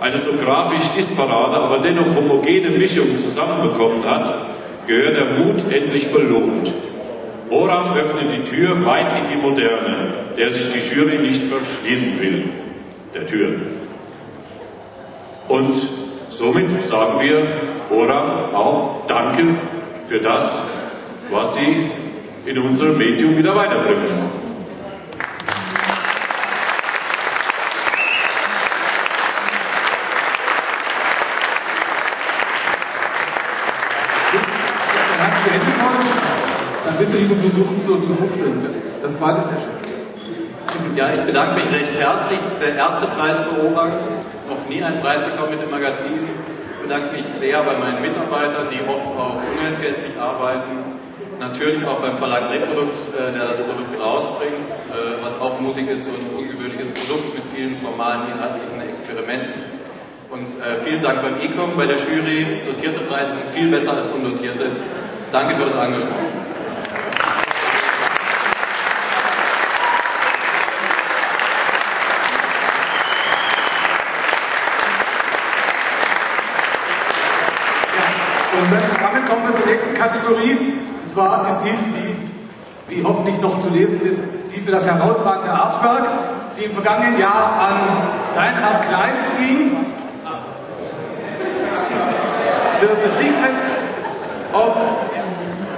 eine 0.00 0.18
so 0.18 0.32
grafisch 0.32 0.88
disparate, 0.90 1.56
aber 1.56 1.78
dennoch 1.78 2.14
homogene 2.14 2.70
Mischung 2.70 3.16
zusammenbekommen 3.16 4.04
hat, 4.04 4.34
gehört 4.86 5.16
der 5.16 5.38
Mut 5.38 5.64
endlich 5.70 6.10
belohnt. 6.10 6.74
Oram 7.50 7.94
öffnet 7.94 8.30
die 8.32 8.44
Tür 8.44 8.84
weit 8.84 9.12
in 9.12 9.28
die 9.30 9.36
Moderne, 9.36 10.06
der 10.36 10.50
sich 10.50 10.68
die 10.72 10.94
Jury 10.94 11.18
nicht 11.18 11.42
verschließen 11.44 12.20
will. 12.20 12.44
Der 13.14 13.26
Tür. 13.26 13.52
Und 15.48 15.74
somit 16.28 16.82
sagen 16.82 17.20
wir 17.20 17.42
Oram 17.90 18.54
auch 18.54 19.06
Danke 19.06 19.56
für 20.08 20.20
das, 20.20 20.66
was 21.30 21.54
Sie 21.54 21.90
in 22.44 22.58
unserem 22.58 22.98
Medium 22.98 23.36
wieder 23.36 23.56
weiterbringen. 23.56 24.47
Lieber 37.18 37.36
versuchen, 37.36 37.80
so 37.80 37.96
zu 37.96 38.14
fuchteln. 38.14 38.66
Das 39.02 39.20
war 39.20 39.34
das 39.34 39.44
Chef. 39.44 39.62
Ja, 40.96 41.12
ich 41.14 41.20
bedanke 41.22 41.60
mich 41.60 41.70
recht 41.72 41.98
herzlich. 41.98 42.38
Das 42.38 42.52
ist 42.52 42.62
der 42.62 42.76
erste 42.76 43.06
Preis 43.06 43.38
für 43.40 43.66
Orang. 43.66 43.92
Noch 44.48 44.68
nie 44.68 44.82
einen 44.82 45.00
Preis 45.00 45.22
bekommen 45.22 45.50
mit 45.50 45.62
dem 45.62 45.70
Magazin. 45.70 46.12
Ich 46.14 46.82
bedanke 46.82 47.16
mich 47.16 47.26
sehr 47.26 47.62
bei 47.62 47.76
meinen 47.76 48.00
Mitarbeitern, 48.00 48.66
die 48.70 48.80
oft 48.88 49.06
auch 49.18 49.36
unentgeltlich 49.58 50.18
arbeiten. 50.18 50.98
Natürlich 51.38 51.86
auch 51.86 52.00
beim 52.00 52.16
Verlag 52.16 52.50
Reprodukt, 52.50 52.96
äh, 53.14 53.32
der 53.32 53.46
das 53.46 53.60
Produkt 53.60 53.94
rausbringt, 54.00 54.68
äh, 54.68 55.22
was 55.22 55.38
auch 55.40 55.60
mutig 55.60 55.88
ist, 55.88 56.06
so 56.06 56.10
ein 56.10 56.36
ungewöhnliches 56.36 56.90
Produkt 56.90 57.34
mit 57.34 57.44
vielen 57.54 57.76
formalen 57.76 58.22
inhaltlichen 58.32 58.80
Experimenten. 58.88 59.54
Und 60.30 60.48
äh, 60.48 60.82
vielen 60.84 61.02
Dank 61.02 61.22
beim 61.22 61.36
ECOM, 61.40 61.76
bei 61.76 61.86
der 61.86 61.96
Jury. 61.96 62.62
Dotierte 62.66 63.00
Preise 63.00 63.34
sind 63.34 63.46
viel 63.54 63.70
besser 63.70 63.92
als 63.92 64.08
undotierte. 64.08 64.72
Danke 65.30 65.54
für 65.56 65.66
das 65.66 65.74
Engagement. 65.74 66.38
Und 78.70 79.02
damit 79.02 79.28
kommen 79.28 79.46
wir 79.46 79.54
zur 79.54 79.66
nächsten 79.66 79.94
Kategorie. 79.94 80.56
Und 81.02 81.08
zwar 81.08 81.48
ist 81.48 81.60
dies 81.60 81.84
die 81.86 82.28
wie 82.88 83.04
hoffentlich 83.04 83.40
noch 83.40 83.60
zu 83.60 83.68
lesen 83.68 84.00
ist, 84.00 84.24
die 84.54 84.60
für 84.60 84.70
das 84.70 84.86
herausragende 84.86 85.52
Artwork, 85.52 86.10
die 86.56 86.64
im 86.64 86.72
vergangenen 86.72 87.18
Jahr 87.18 87.52
an 87.60 88.02
Reinhard 88.34 88.88
Kleist 88.88 89.26
ging, 89.38 89.76
für 92.80 92.86
The 92.86 93.10
Secrets 93.10 93.62
of 94.52 94.74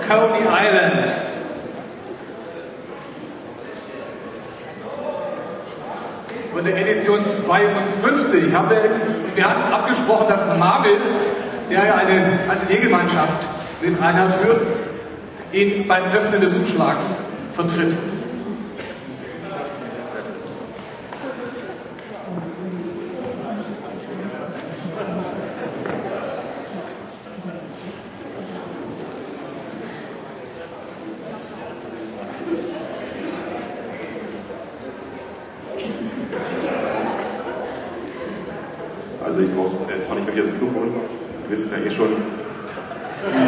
Coney 0.08 0.44
Island. 0.44 1.14
Von 6.52 6.64
der 6.64 6.76
Edition 6.76 7.24
52. 7.24 8.52
Haben 8.52 8.70
wir, 8.70 8.82
wir 9.34 9.48
hatten 9.48 9.72
abgesprochen, 9.72 10.26
dass 10.28 10.44
Marvel, 10.58 10.96
der 11.70 11.86
ja 11.86 11.94
eine 11.94 12.50
Ateliergemeinschaft 12.50 13.48
mit 13.80 14.00
Reinhard 14.00 14.32
führt, 14.32 14.66
ihn 15.52 15.86
beim 15.88 16.04
Öffnen 16.12 16.40
des 16.40 16.54
Umschlags 16.54 17.22
vertritt. 17.52 17.96
Also 39.24 39.40
ich 39.40 39.54
brauche 39.54 39.70
jetzt 39.92 40.06
zwar 40.06 40.16
nicht 40.16 40.26
mehr 40.26 40.42
das 40.42 40.50
Mikrofon, 40.50 40.88
ihr 40.88 41.50
wisst 41.50 41.66
es 41.66 41.70
ja 41.70 41.86
eh 41.86 41.90
schon. 41.90 42.16
Der 43.22 43.42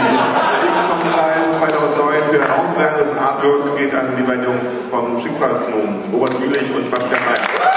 Ecom-Preis 0.84 1.58
2009 1.58 2.14
für 2.30 2.40
herausragendes 2.40 3.12
Artwork 3.14 3.76
geht 3.78 3.94
an 3.94 4.08
die 4.16 4.22
beiden 4.22 4.44
Jungs 4.44 4.86
vom 4.90 5.18
Schicksalsknomen, 5.18 6.04
Robert 6.12 6.38
Mühlich 6.38 6.74
und 6.74 6.90
Bastian 6.90 7.20
Meyer. 7.24 7.72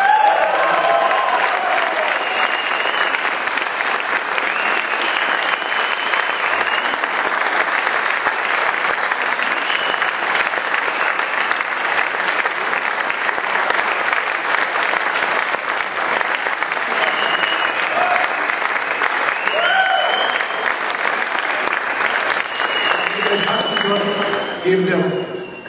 geben 24.66 24.88
wir 24.88 25.00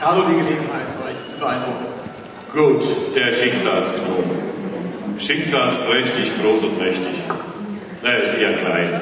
Carlo 0.00 0.15
die 0.28 0.34
Gelegenheit, 0.34 0.88
euch 1.06 1.28
zu 1.28 1.38
beeindrucken. 1.38 1.86
Gut, 2.52 2.84
der 3.14 3.32
Schicksalsknoten. 3.32 4.36
Schicksalsträchtig, 5.18 6.32
groß 6.42 6.64
und 6.64 6.78
mächtig. 6.78 7.14
Er 8.02 8.22
ist 8.22 8.34
eher 8.34 8.52
klein. 8.54 9.00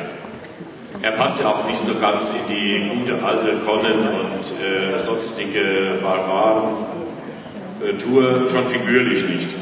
Er 1.02 1.12
passt 1.12 1.40
ja 1.40 1.48
auch 1.48 1.64
nicht 1.66 1.78
so 1.78 1.94
ganz 2.00 2.30
in 2.30 2.36
die 2.48 2.88
gute 2.88 3.22
alte 3.22 3.58
Conan 3.58 4.08
und 4.08 4.52
äh, 4.62 4.98
sonstige 4.98 5.98
Barbaren-Tour, 6.02 8.48
schon 8.48 8.68
figürlich 8.68 9.24
nicht. 9.26 9.54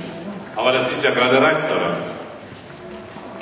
Aber 0.55 0.71
das 0.73 0.89
ist 0.91 1.03
ja 1.05 1.11
gerade 1.11 1.43
Reiz 1.43 1.67
daran. 1.67 1.97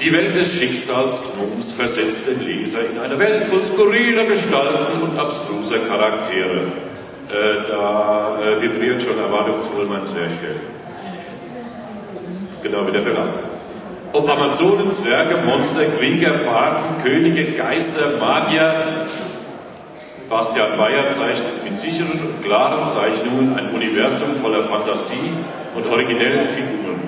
Die 0.01 0.11
Welt 0.13 0.35
des 0.35 0.55
Schicksalsknobens 0.55 1.71
versetzt 1.73 2.27
den 2.27 2.43
Leser 2.43 2.79
in 2.91 2.99
eine 2.99 3.19
Welt 3.19 3.47
von 3.47 3.63
skurriler 3.63 4.25
Gestalten 4.25 5.03
und 5.03 5.19
abstruser 5.19 5.81
Charaktere. 5.81 6.73
Äh, 7.33 7.65
da 7.67 8.39
äh, 8.41 8.61
vibriert 8.61 9.03
schon 9.03 9.17
erwartungsvoll 9.17 9.87
mein 9.87 10.03
Zwerchfell. 10.03 10.57
Genau 12.63 12.87
wie 12.87 12.93
der 12.93 13.03
Film. 13.03 13.17
Ob 14.13 14.29
Amazonen, 14.29 14.91
Zwerge, 14.91 15.41
Monster, 15.45 15.85
Krieger, 15.97 16.33
Barden, 16.45 16.97
Könige, 17.03 17.53
Geister, 17.53 18.19
Magier, 18.19 19.07
Bastian 20.29 20.77
Bayer 20.77 21.09
zeichnet 21.09 21.65
mit 21.65 21.77
sicheren 21.77 22.21
und 22.21 22.43
klaren 22.43 22.85
Zeichnungen 22.85 23.57
ein 23.57 23.71
Universum 23.71 24.31
voller 24.31 24.63
Fantasie 24.63 25.33
und 25.77 25.89
originellen 25.89 26.49
Figuren. 26.49 27.01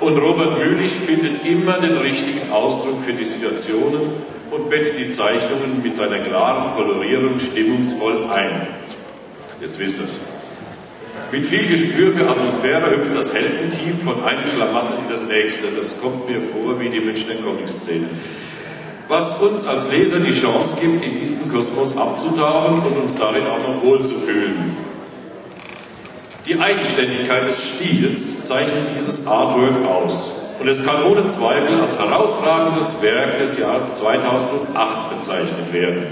Und 0.00 0.16
Robert 0.18 0.58
Mühlich 0.58 0.92
findet 0.92 1.44
immer 1.44 1.78
den 1.78 1.96
richtigen 1.96 2.52
Ausdruck 2.52 3.02
für 3.02 3.12
die 3.12 3.24
Situationen 3.24 4.00
und 4.50 4.70
bettet 4.70 4.98
die 4.98 5.10
Zeichnungen 5.10 5.82
mit 5.82 5.94
seiner 5.94 6.18
klaren 6.18 6.74
Kolorierung 6.74 7.38
stimmungsvoll 7.38 8.30
ein. 8.32 8.68
Jetzt 9.60 9.78
wisst 9.78 10.00
ihr's. 10.00 10.18
Mit 11.32 11.44
viel 11.44 11.66
Gespür 11.66 12.12
für 12.12 12.28
Atmosphäre 12.28 12.96
hüpft 12.96 13.14
das 13.14 13.32
Heldenteam 13.32 13.98
von 13.98 14.24
einem 14.24 14.46
Schlamassel 14.46 14.94
in 15.04 15.10
das 15.10 15.28
nächste. 15.28 15.68
Das 15.76 16.00
kommt 16.00 16.28
mir 16.28 16.40
vor 16.40 16.80
wie 16.80 16.88
die 16.88 17.00
Münchner 17.00 17.34
Comic-Szene. 17.34 18.06
Was 19.06 19.34
uns 19.34 19.64
als 19.64 19.90
Leser 19.90 20.20
die 20.20 20.32
Chance 20.32 20.76
gibt, 20.80 21.04
in 21.04 21.14
diesen 21.14 21.50
Kosmos 21.50 21.96
abzutauchen 21.96 22.82
und 22.82 22.96
uns 22.96 23.16
darin 23.16 23.46
auch 23.46 23.58
noch 23.58 23.82
wohlzufühlen. 23.82 24.76
Die 26.46 26.58
Eigenständigkeit 26.58 27.46
des 27.46 27.68
Stils 27.68 28.44
zeichnet 28.44 28.90
dieses 28.94 29.26
Artwork 29.26 29.84
aus 29.84 30.32
und 30.58 30.68
es 30.68 30.84
kann 30.84 31.04
ohne 31.04 31.26
Zweifel 31.26 31.80
als 31.80 31.98
herausragendes 31.98 33.02
Werk 33.02 33.36
des 33.36 33.58
Jahres 33.58 33.94
2008 33.94 35.10
bezeichnet 35.10 35.72
werden. 35.72 36.02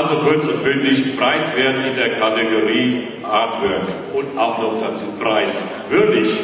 Also 0.00 0.14
kurz 0.14 0.46
und 0.46 0.64
bündig, 0.64 1.14
preiswert 1.18 1.78
in 1.80 1.94
der 1.94 2.14
Kategorie 2.14 3.02
Artwork 3.22 3.86
und 4.14 4.38
auch 4.38 4.56
noch 4.56 4.78
dazu 4.80 5.04
preiswürdig. 5.20 6.40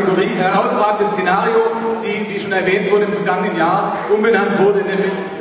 Kategorie 0.00 0.34
herausragendes 0.34 1.14
Szenario, 1.14 1.60
die, 2.02 2.32
wie 2.32 2.40
schon 2.40 2.52
erwähnt 2.52 2.90
wurde, 2.90 3.04
im 3.04 3.12
vergangenen 3.12 3.56
Jahr 3.56 3.96
umbenannt 4.12 4.58
wurde 4.58 4.82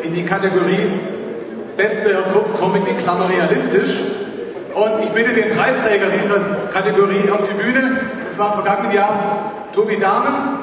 in 0.03 0.13
die 0.13 0.25
Kategorie 0.25 0.99
beste 1.77 2.23
Kurzcomic 2.33 2.87
in 2.87 2.97
Klammer 2.97 3.29
realistisch. 3.29 3.95
Und 4.75 5.03
ich 5.03 5.09
bitte 5.11 5.31
den 5.31 5.55
Preisträger 5.55 6.09
dieser 6.09 6.39
Kategorie 6.73 7.29
auf 7.31 7.47
die 7.47 7.53
Bühne. 7.53 8.01
Es 8.27 8.37
war 8.37 8.47
im 8.47 8.53
vergangenen 8.53 8.91
Jahr 8.91 9.53
Tobi 9.73 9.97
Dahmen. 9.97 10.59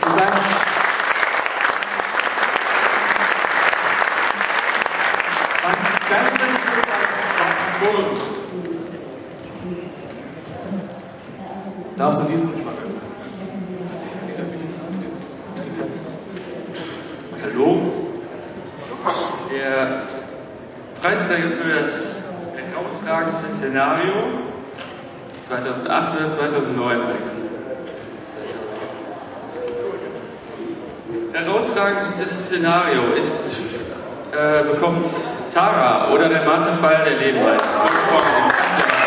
Zu 0.00 0.08
seinem 0.08 0.62
Darfst 12.02 12.20
du 12.20 12.24
diesen 12.24 12.48
Umschlag 12.48 12.74
öffnen? 12.84 13.00
Hallo? 17.42 17.78
Der 19.52 20.02
Preisträger 21.02 21.50
für 21.50 21.68
das 21.68 21.98
herausragendste 22.54 23.50
Szenario 23.50 24.12
2008 25.42 26.16
oder 26.16 26.30
2009? 26.30 27.00
Herausragendstes 31.32 32.46
Szenario 32.46 33.14
ist 33.18 33.56
äh, 34.30 34.62
bekommt 34.62 35.06
Tara 35.52 36.12
oder 36.12 36.28
der 36.28 36.44
Marterfall 36.44 37.02
der 37.04 37.16
Leben 37.16 37.44
als 37.48 37.64
Sprung 37.64 38.20
im 38.20 38.48
Katzenjahr. 38.48 39.02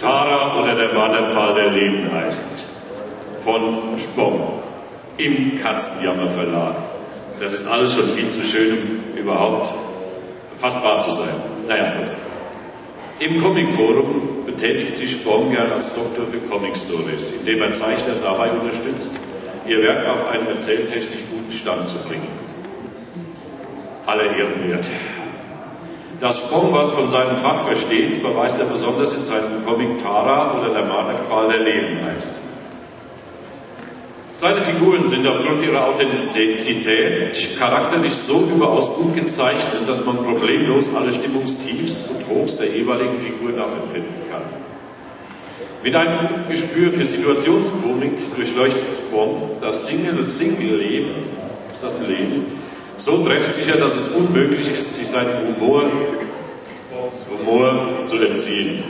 Tara 0.00 0.58
oder 0.58 0.74
der 0.74 0.94
Marterpfahl 0.94 1.54
der 1.54 1.70
Leben 1.72 2.10
heißt. 2.10 2.64
Von 3.36 3.98
Spong. 3.98 4.62
Im 5.18 5.62
Katzenjammer 5.62 6.30
Verlag. 6.30 6.74
Das 7.38 7.52
ist 7.52 7.59
alles 7.70 7.94
schon 7.94 8.08
viel 8.10 8.28
zu 8.28 8.42
schön, 8.44 8.78
um 9.14 9.18
überhaupt 9.18 9.72
fast 10.56 10.82
wahr 10.84 10.98
zu 10.98 11.10
sein. 11.12 11.34
Naja, 11.66 11.92
gut. 11.96 12.10
Im 13.20 13.42
Comicforum 13.42 14.44
betätigt 14.46 14.96
sich 14.96 15.24
gern 15.24 15.72
als 15.72 15.94
Doktor 15.94 16.26
für 16.26 16.38
Comic 16.38 16.76
Stories, 16.76 17.30
indem 17.30 17.62
er 17.62 17.72
Zeichner 17.72 18.14
dabei 18.22 18.50
unterstützt, 18.50 19.18
ihr 19.66 19.82
Werk 19.82 20.08
auf 20.08 20.28
einen 20.28 20.46
erzähltechnisch 20.48 21.24
guten 21.30 21.52
Stand 21.52 21.86
zu 21.86 21.98
bringen. 21.98 22.28
Aller 24.06 24.36
Ehren 24.36 24.68
wert. 24.68 24.90
Dass 26.18 26.40
Spong 26.40 26.74
was 26.74 26.90
von 26.90 27.08
seinem 27.08 27.36
Fach 27.36 27.62
versteht, 27.62 28.22
beweist 28.22 28.58
er 28.58 28.66
besonders 28.66 29.14
in 29.14 29.24
seinem 29.24 29.64
Comic 29.64 29.98
Tara 29.98 30.58
oder 30.58 30.74
der 30.74 30.84
Marterqual 30.84 31.48
der 31.48 31.60
Leben 31.60 32.04
heißt. 32.04 32.49
Seine 34.40 34.62
Figuren 34.62 35.04
sind 35.04 35.26
aufgrund 35.26 35.62
ihrer 35.62 35.88
Authentizität 35.88 37.58
charakterlich 37.58 38.14
so 38.14 38.48
überaus 38.50 38.90
gut 38.94 39.14
gezeichnet, 39.14 39.86
dass 39.86 40.02
man 40.06 40.16
problemlos 40.16 40.88
alle 40.96 41.12
Stimmungstiefs 41.12 42.04
und 42.04 42.26
Hochs 42.26 42.56
der 42.56 42.68
jeweiligen 42.68 43.20
Figur 43.20 43.52
nachempfinden 43.52 44.14
kann. 44.30 44.40
Mit 45.84 45.94
einem 45.94 46.48
Gespür 46.48 46.90
für 46.90 47.04
Situationskomik 47.04 48.34
durchleuchtet 48.34 48.94
Spong 48.94 49.58
das 49.60 49.84
Single-Single-Leben, 49.84 51.16
das 51.82 52.00
Leben, 52.00 52.46
so 52.96 53.22
treffsicher, 53.22 53.76
dass 53.76 53.94
es 53.94 54.08
unmöglich 54.08 54.74
ist, 54.74 54.94
sich 54.94 55.06
seinem 55.06 55.54
Humor, 55.54 55.82
Humor 57.28 58.06
zu 58.06 58.16
entziehen. 58.16 58.84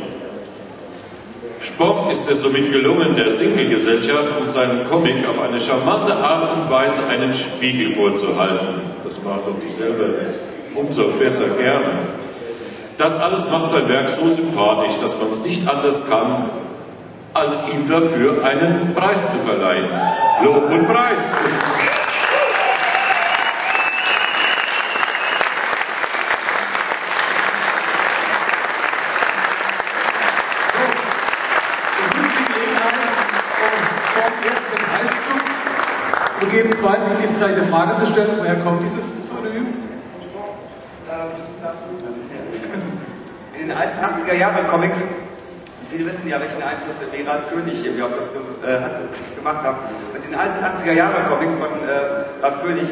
Spock 1.61 2.11
ist 2.11 2.31
es 2.31 2.43
somit 2.43 2.73
gelungen, 2.73 3.17
der 3.17 3.29
Single-Gesellschaft 3.29 4.33
und 4.41 4.51
seinem 4.51 4.85
Comic 4.85 5.29
auf 5.29 5.39
eine 5.39 5.61
charmante 5.61 6.15
Art 6.15 6.51
und 6.55 6.71
Weise 6.71 7.03
einen 7.09 7.35
Spiegel 7.35 7.93
vorzuhalten. 7.93 8.81
Das 9.05 9.23
mag 9.23 9.45
doch 9.45 9.57
ich 9.65 9.75
selber 9.75 10.05
umso 10.75 11.09
besser 11.19 11.49
gerne. 11.59 11.91
Das 12.97 13.19
alles 13.19 13.51
macht 13.51 13.71
sein 13.71 13.89
Werk 13.89 14.09
so 14.09 14.27
sympathisch, 14.29 14.97
dass 15.01 15.19
man 15.19 15.29
es 15.29 15.41
nicht 15.43 15.67
anders 15.69 16.03
kann, 16.09 16.51
als 17.33 17.65
ihm 17.73 17.89
dafür 17.89 18.45
einen 18.45 18.95
Preis 18.95 19.31
zu 19.31 19.39
verleihen. 19.39 19.89
Lob 20.43 20.71
und 20.71 20.87
Preis. 20.87 21.35
Wir 36.51 36.65
geben 36.65 36.75
zwei 36.75 36.97
Zivis 36.97 37.37
gleich 37.39 37.53
eine 37.53 37.63
Frage 37.63 37.95
zu 37.95 38.07
stellen. 38.07 38.31
Woher 38.37 38.57
kommt 38.57 38.83
dieses 38.83 39.15
Pseudonym? 39.15 39.69
In 43.55 43.69
den 43.69 43.77
alten 43.77 43.99
80er 44.01 44.35
Jahre 44.35 44.65
Comics, 44.65 45.05
viele 45.89 46.07
wissen 46.07 46.29
ja, 46.29 46.41
welchen 46.41 46.61
Einfluss 46.61 47.03
Gerald 47.13 47.49
König 47.51 47.85
irgendwie 47.85 48.03
auf 48.03 48.17
das 48.17 48.31
äh, 48.69 48.81
hat, 48.81 48.99
gemacht 49.37 49.63
hat. 49.63 49.77
Und 50.13 50.25
in 50.25 50.31
den 50.33 50.41
alten 50.41 50.65
80er 50.65 50.93
Jahre 50.93 51.23
Comics 51.29 51.55
von 51.55 51.69
äh, 51.69 52.45
Ralf 52.45 52.61
König 52.65 52.89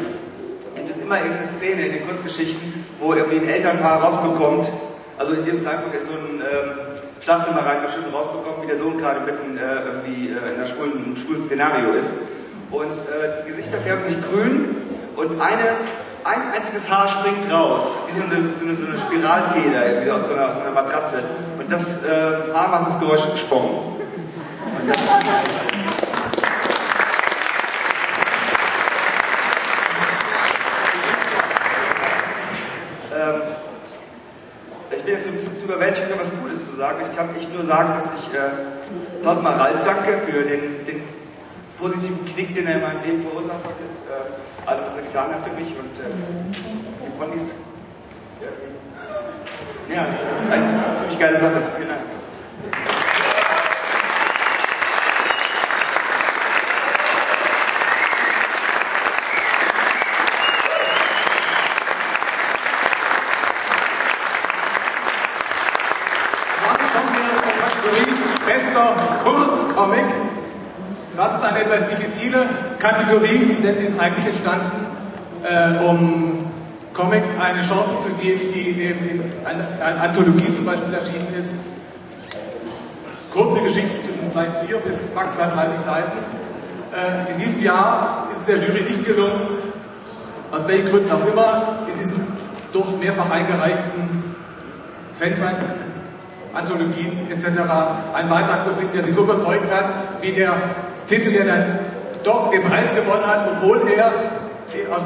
gibt 0.75 0.89
es 0.89 0.99
immer 0.99 1.17
irgendeine 1.17 1.45
Szene 1.45 1.87
in 1.87 1.91
den 1.91 2.07
Kurzgeschichten, 2.07 2.85
wo 2.97 3.13
irgendwie 3.13 3.39
ein 3.39 3.49
Elternpaar 3.49 4.01
rausbekommt, 4.01 4.71
also 5.17 5.33
in 5.33 5.43
dem 5.43 5.59
Zeitpunkt 5.59 5.97
in 5.97 6.05
so 6.05 6.13
ein 6.13 6.39
ähm, 6.39 6.71
Schlafzimmer 7.21 7.65
reingeschnitten 7.65 8.13
rausbekommt, 8.13 8.61
wie 8.61 8.67
der 8.67 8.77
Sohn 8.77 8.97
gerade 8.97 9.19
mitten 9.19 9.57
äh, 9.57 9.61
irgendwie 9.85 10.29
äh, 10.29 10.53
in 10.53 10.55
einem 10.55 11.15
schwulen 11.15 11.41
Szenario 11.41 11.91
ist. 11.91 12.13
Und 12.71 12.85
äh, 12.85 13.43
die 13.43 13.49
Gesichter 13.49 13.79
färben 13.79 14.03
sich 14.03 14.17
grün 14.21 14.75
und 15.15 15.41
eine, 15.41 15.63
ein 16.23 16.41
einziges 16.55 16.89
Haar 16.89 17.09
springt 17.09 17.51
raus, 17.51 17.99
wie 18.07 18.13
so 18.13 18.21
eine, 18.21 18.53
so 18.53 18.65
eine, 18.65 18.75
so 18.75 18.85
eine 18.85 18.97
Spiralfeder 18.99 19.87
irgendwie 19.87 20.11
aus 20.11 20.27
so 20.27 20.33
einer, 20.33 20.49
aus 20.49 20.57
so 20.57 20.61
einer 20.61 20.71
Matratze. 20.71 21.23
Und 21.57 21.71
das 21.71 22.03
äh, 22.03 22.53
Haar 22.53 22.69
macht 22.69 22.87
das 22.87 22.99
Geräusch 22.99 23.29
gesprungen. 23.31 23.97
Und 24.79 24.87
das 24.87 24.97
ist. 24.97 25.09
Ähm, 33.11 33.41
ich 34.91 35.03
bin 35.03 35.13
jetzt 35.15 35.27
ein 35.27 35.33
bisschen 35.33 35.57
zu 35.57 35.65
überwältigt, 35.65 36.05
um 36.13 36.19
was 36.19 36.31
Gutes 36.39 36.69
zu 36.69 36.75
sagen. 36.75 36.99
Ich 37.09 37.17
kann 37.17 37.35
echt 37.35 37.51
nur 37.51 37.63
sagen, 37.63 37.93
dass 37.95 38.13
ich 38.13 38.33
äh, 38.33 39.23
tausendmal 39.23 39.55
Ralf 39.55 39.81
danke 39.81 40.17
für 40.19 40.43
den, 40.43 40.85
den 40.85 41.01
positiven 41.79 42.25
Knick, 42.25 42.53
den 42.53 42.67
er 42.67 42.75
in 42.75 42.81
meinem 42.81 43.03
Leben 43.03 43.21
verursacht 43.21 43.63
hat. 43.63 43.71
Äh, 43.71 44.69
also 44.69 44.83
was 44.85 44.97
er 44.97 45.03
getan 45.03 45.33
hat 45.33 45.43
für 45.43 45.53
mich 45.53 45.67
und 45.69 45.99
äh, 45.99 46.09
die 47.05 47.17
Ponys. 47.17 47.55
Ja, 49.93 50.05
das 50.19 50.41
ist 50.41 50.51
eine 50.51 50.95
ziemlich 50.97 51.19
geile 51.19 51.39
Sache. 51.39 51.63
Vielen 51.75 51.89
Dank. 51.89 52.01
Bester 68.45 68.95
Kurzcomic. 69.23 70.18
Das 71.19 71.35
ist 71.35 71.43
eine 71.43 71.59
etwas 71.59 71.83
diffizile 71.85 72.47
Kategorie, 72.79 73.57
denn 73.61 73.77
sie 73.77 73.87
ist 73.87 73.99
eigentlich 73.99 74.25
entstanden, 74.25 74.71
äh, 75.43 75.83
um 75.83 76.49
Comics 76.93 77.27
eine 77.37 77.61
Chance 77.61 77.97
zu 77.97 78.07
geben, 78.21 78.39
die 78.53 78.69
eben 78.69 79.09
in 79.09 79.45
einer, 79.45 80.01
Anthologie 80.01 80.49
zum 80.49 80.63
Beispiel 80.63 80.93
erschienen 80.93 81.27
ist. 81.37 81.57
Kurze 83.33 83.61
Geschichten 83.63 84.01
zwischen 84.01 84.31
vielleicht 84.31 84.65
vier 84.65 84.77
bis 84.77 85.13
maximal 85.13 85.49
30 85.49 85.79
Seiten. 85.79 86.19
Äh, 86.95 87.33
in 87.33 87.37
diesem 87.37 87.63
Jahr 87.63 88.29
ist 88.31 88.37
es 88.37 88.45
der 88.45 88.59
Jury 88.59 88.83
nicht 88.83 89.03
gelungen, 89.03 89.41
aus 90.53 90.69
welchen 90.69 90.89
Gründen 90.89 91.11
auch 91.11 91.27
immer, 91.27 91.79
in 91.91 91.99
diesen 91.99 92.27
doch 92.71 92.97
mehrfach 92.97 93.29
eingereichten 93.29 94.35
Fansigns, 95.11 95.65
Anthologien 96.53 97.29
etc. 97.29 97.45
einen 98.13 98.29
Beitrag 98.29 98.63
zu 98.63 98.69
finden, 98.69 98.93
der 98.93 99.03
sich 99.03 99.13
so 99.13 99.23
überzeugt 99.23 99.69
hat, 99.69 99.91
wie 100.21 100.31
der 100.31 100.55
Titel, 101.07 101.31
der 101.31 101.45
dann 101.45 101.79
doch 102.23 102.49
den 102.49 102.63
Preis 102.63 102.93
gewonnen 102.93 103.25
hat, 103.25 103.49
obwohl 103.51 103.81
er 103.87 104.13
aus, 104.93 105.05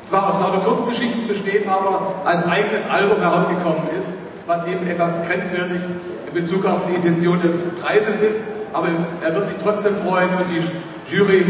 zwar 0.00 0.28
aus 0.28 0.40
lauter 0.40 0.60
Kurzgeschichten 0.60 1.26
besteht, 1.26 1.66
aber 1.68 2.14
als 2.24 2.44
eigenes 2.44 2.88
Album 2.88 3.20
herausgekommen 3.20 3.82
ist, 3.96 4.16
was 4.46 4.66
eben 4.66 4.86
etwas 4.86 5.20
grenzwertig 5.26 5.80
in 6.26 6.32
Bezug 6.34 6.64
auf 6.66 6.86
die 6.86 6.94
Intention 6.94 7.40
des 7.40 7.70
Preises 7.80 8.18
ist. 8.18 8.42
Aber 8.72 8.88
er 9.22 9.34
wird 9.34 9.46
sich 9.46 9.56
trotzdem 9.56 9.94
freuen 9.94 10.30
und 10.30 10.46
die 10.50 11.14
Jury 11.14 11.44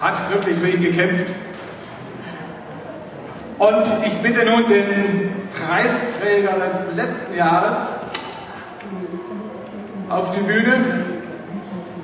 hat 0.00 0.30
wirklich 0.32 0.58
für 0.58 0.68
ihn 0.68 0.80
gekämpft. 0.80 1.34
Und 3.58 3.94
ich 4.04 4.18
bitte 4.18 4.44
nun 4.44 4.66
den 4.66 5.30
Preisträger 5.50 6.56
des 6.64 6.88
letzten 6.96 7.36
Jahres 7.36 7.96
auf 10.08 10.32
die 10.32 10.40
Bühne, 10.40 10.80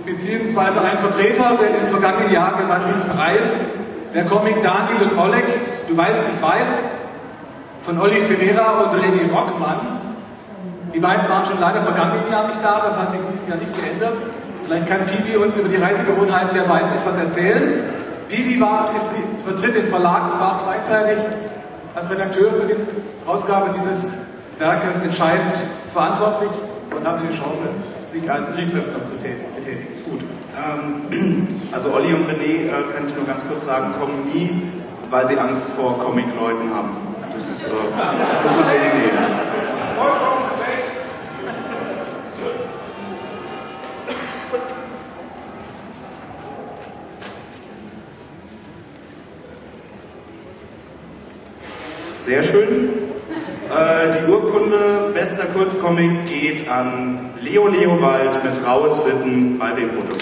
beziehungsweise 0.04 0.80
ein 0.80 0.98
Vertreter, 0.98 1.56
denn 1.60 1.80
im 1.80 1.86
vergangenen 1.86 2.32
Jahr 2.32 2.56
gewann 2.56 2.86
diesen 2.86 3.04
Preis 3.08 3.60
der 4.14 4.24
Comic 4.24 4.60
Daniel 4.62 5.02
und 5.02 5.18
Oleg, 5.18 5.46
du 5.88 5.96
weißt, 5.96 6.22
ich 6.34 6.42
weiß, 6.42 6.82
von 7.80 8.00
Olli 8.00 8.20
Ferreira 8.20 8.82
und 8.82 8.94
René 8.94 9.32
Rockmann. 9.32 10.00
Die 10.92 11.00
beiden 11.00 11.28
waren 11.28 11.44
schon 11.44 11.60
leider 11.60 11.82
vergangenen 11.82 12.30
Jahr 12.30 12.46
nicht 12.48 12.62
da, 12.62 12.80
das 12.84 12.98
hat 12.98 13.12
sich 13.12 13.20
dieses 13.30 13.46
Jahr 13.48 13.58
nicht 13.58 13.72
geändert. 13.74 14.18
Vielleicht 14.60 14.86
kann 14.86 15.06
Piwi 15.06 15.36
uns 15.36 15.56
über 15.56 15.68
die 15.68 15.76
Reisegewohnheiten 15.76 16.54
der 16.54 16.64
beiden 16.64 16.90
etwas 16.92 17.16
erzählen. 17.16 17.84
Piwi 18.28 18.60
war, 18.60 18.90
ist, 18.94 19.06
vertritt 19.44 19.74
den 19.74 19.86
Verlag 19.86 20.32
und 20.32 20.40
war 20.40 20.58
gleichzeitig 20.62 21.18
als 21.94 22.10
Redakteur 22.10 22.52
für 22.54 22.66
die 22.66 22.76
Ausgabe 23.26 23.74
dieses 23.78 24.18
Werkes 24.58 25.00
entscheidend 25.00 25.64
verantwortlich 25.88 26.50
und 26.94 27.06
hatte 27.06 27.24
die 27.30 27.36
Chance, 27.36 27.64
sich 28.06 28.30
als 28.30 28.48
Brieföffner 28.48 29.04
zu 29.04 29.14
betätigen. 29.14 30.04
Gut. 30.08 30.20
Ähm, 30.56 31.46
also 31.72 31.92
Olli 31.92 32.12
und 32.14 32.26
René, 32.26 32.66
äh, 32.66 32.70
kann 32.94 33.06
ich 33.06 33.14
nur 33.14 33.26
ganz 33.26 33.46
kurz 33.46 33.64
sagen, 33.64 33.94
kommen 33.98 34.30
nie, 34.32 34.62
weil 35.10 35.26
sie 35.26 35.38
Angst 35.38 35.70
vor 35.70 35.98
Comic-Leuten 35.98 36.74
haben. 36.74 36.90
Das 37.32 37.44
äh, 37.44 37.72
muss 37.72 38.52
man 38.52 38.64
denen 38.68 39.02
nehmen. 39.02 39.50
Sehr 52.30 52.42
schön. 52.44 52.90
Äh, 53.70 54.20
die 54.20 54.30
Urkunde 54.30 54.99
bester 55.20 55.44
Kurzcomic 55.52 56.26
geht 56.26 56.66
an 56.66 57.32
Leo 57.42 57.68
Leowald 57.68 58.42
mit 58.42 58.66
Raues 58.66 59.04
Sitten 59.04 59.58
bei 59.58 59.70
den 59.72 59.90
Produkten. 59.90 60.18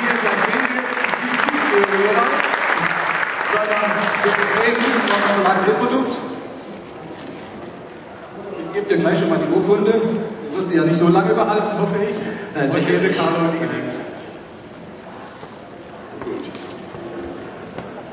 Hier 0.00 0.14
das 0.24 0.40
Ende 0.54 0.80
ist 1.26 1.38
nicht 1.44 1.64
für 1.68 1.84
Lehrer, 1.98 2.28
sondern 3.52 3.90
der 4.24 4.32
Rating 4.60 4.94
vom 5.08 5.20
Verlag 5.44 5.58
Reprodukt. 5.68 6.14
Ich 8.66 8.72
gebe 8.72 8.86
dir 8.88 8.96
gleich 8.96 9.18
schon 9.18 9.28
mal 9.28 9.38
die 9.38 9.52
Urkunde. 9.54 9.92
Du 9.92 10.56
wirst 10.56 10.68
sie 10.68 10.76
ja 10.76 10.84
nicht 10.84 10.96
so 10.96 11.08
lange 11.08 11.34
behalten, 11.34 11.78
hoffe 11.78 11.96
ich. 12.10 12.16
Nein, 12.54 12.64
Und 12.64 12.72
sicher 12.72 12.86
gebe 12.86 13.08
nicht. 13.08 13.18
Carlo 13.18 13.50
die 13.52 13.58
Gelegenheit. 13.58 13.94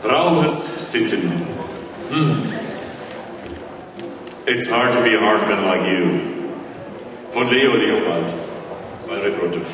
Rauhes 0.03 0.91
Sitten. 0.91 1.31
Hmm. 2.09 2.41
It's 4.61 4.69
hard 4.69 4.93
to 4.93 5.01
be 5.01 5.15
a 5.15 5.19
hard 5.19 5.41
man 5.49 5.65
like 5.65 5.87
you. 5.89 6.21
Von 7.31 7.49
Leo 7.49 7.73
Leowald 7.73 8.31
bei 9.07 9.15
Reprodukt. 9.15 9.65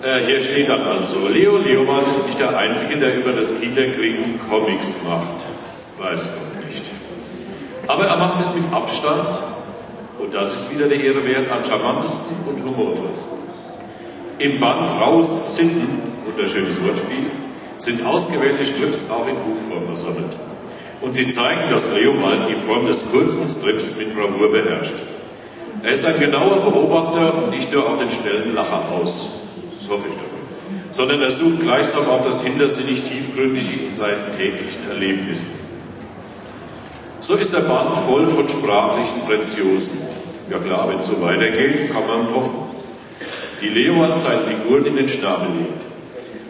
Äh, 0.00 0.26
hier 0.26 0.40
steht 0.40 0.68
dann 0.68 0.82
also, 0.82 1.26
Leo 1.26 1.56
Leowald 1.56 2.06
ist 2.06 2.24
nicht 2.24 2.38
der 2.38 2.56
Einzige, 2.56 2.98
der 2.98 3.16
über 3.16 3.32
das 3.32 3.52
Kinderkriegen 3.58 4.38
Comics 4.48 4.96
macht. 5.02 5.44
Weiß 5.98 6.26
Gott 6.26 6.66
nicht. 6.68 6.88
Aber 7.88 8.06
er 8.06 8.16
macht 8.16 8.38
es 8.38 8.54
mit 8.54 8.62
Abstand 8.72 9.42
und 10.20 10.32
das 10.32 10.52
ist 10.54 10.72
wieder 10.72 10.86
der 10.86 11.00
Ehre 11.00 11.26
wert 11.26 11.48
am 11.48 11.64
charmantesten 11.64 12.36
und 12.46 12.62
humorvollsten. 12.62 13.38
Im 14.38 14.60
Band 14.60 14.88
Raus 14.88 15.56
Sitten, 15.56 16.00
wunderschönes 16.26 16.80
Wortspiel, 16.84 17.28
sind 17.78 18.06
ausgewählte 18.06 18.64
Strips 18.64 19.08
auch 19.10 19.26
in 19.26 19.34
Buchform 19.34 19.84
versammelt. 19.84 20.36
Und 21.00 21.12
sie 21.12 21.28
zeigen, 21.28 21.70
dass 21.70 21.90
Leowald 21.92 22.48
die 22.48 22.56
Form 22.56 22.86
des 22.86 23.08
kurzen 23.10 23.46
Strips 23.46 23.94
mit 23.96 24.16
Bravour 24.16 24.50
beherrscht. 24.50 25.02
Er 25.82 25.92
ist 25.92 26.04
ein 26.04 26.18
genauer 26.18 26.60
Beobachter 26.60 27.34
und 27.34 27.50
nicht 27.50 27.72
nur 27.72 27.88
auf 27.88 27.96
den 27.96 28.10
schnellen 28.10 28.54
Lacher 28.54 28.82
aus. 28.90 29.28
Das 29.78 29.88
hoffe 29.88 30.08
ich 30.08 30.14
doch. 30.14 30.24
Sondern 30.90 31.22
er 31.22 31.30
sucht 31.30 31.60
gleichsam 31.60 32.08
auch 32.08 32.22
das 32.22 32.42
hintersinnig 32.42 33.02
Tiefgründige 33.02 33.84
in 33.84 33.92
seinen 33.92 34.32
täglichen 34.32 34.88
Erlebnissen. 34.90 35.50
So 37.20 37.34
ist 37.34 37.52
der 37.52 37.60
Band 37.60 37.96
voll 37.96 38.26
von 38.26 38.48
sprachlichen 38.48 39.20
Preziosen. 39.26 39.92
Ja 40.50 40.58
klar, 40.58 40.88
wenn 40.88 40.98
es 40.98 41.06
so 41.06 41.20
weitergeht, 41.22 41.92
kann 41.92 42.06
man 42.06 42.34
hoffen. 42.34 42.56
Die 43.60 43.68
Leowald 43.68 44.18
seinen 44.18 44.46
Figuren 44.46 44.86
in 44.86 44.96
den 44.96 45.08
Schnabel 45.08 45.48
legt. 45.58 45.86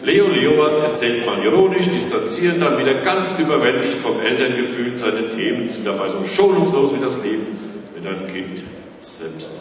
Leo 0.01 0.27
Leowald 0.27 0.79
erzählt 0.79 1.25
mal 1.25 1.43
ironisch, 1.43 1.89
distanziert, 1.89 2.61
dann 2.61 2.77
wieder 2.77 2.95
ganz 2.95 3.35
überwältigt 3.37 3.99
vom 3.99 4.19
Elterngefühl 4.21 4.97
seine 4.97 5.29
Themen, 5.29 5.67
sind 5.67 5.85
dabei 5.85 6.07
so 6.07 6.23
schonungslos 6.23 6.93
wie 6.95 7.01
das 7.01 7.21
Leben 7.21 7.57
mit 7.95 8.07
einem 8.07 8.27
Kind 8.27 8.63
selbst. 9.01 9.59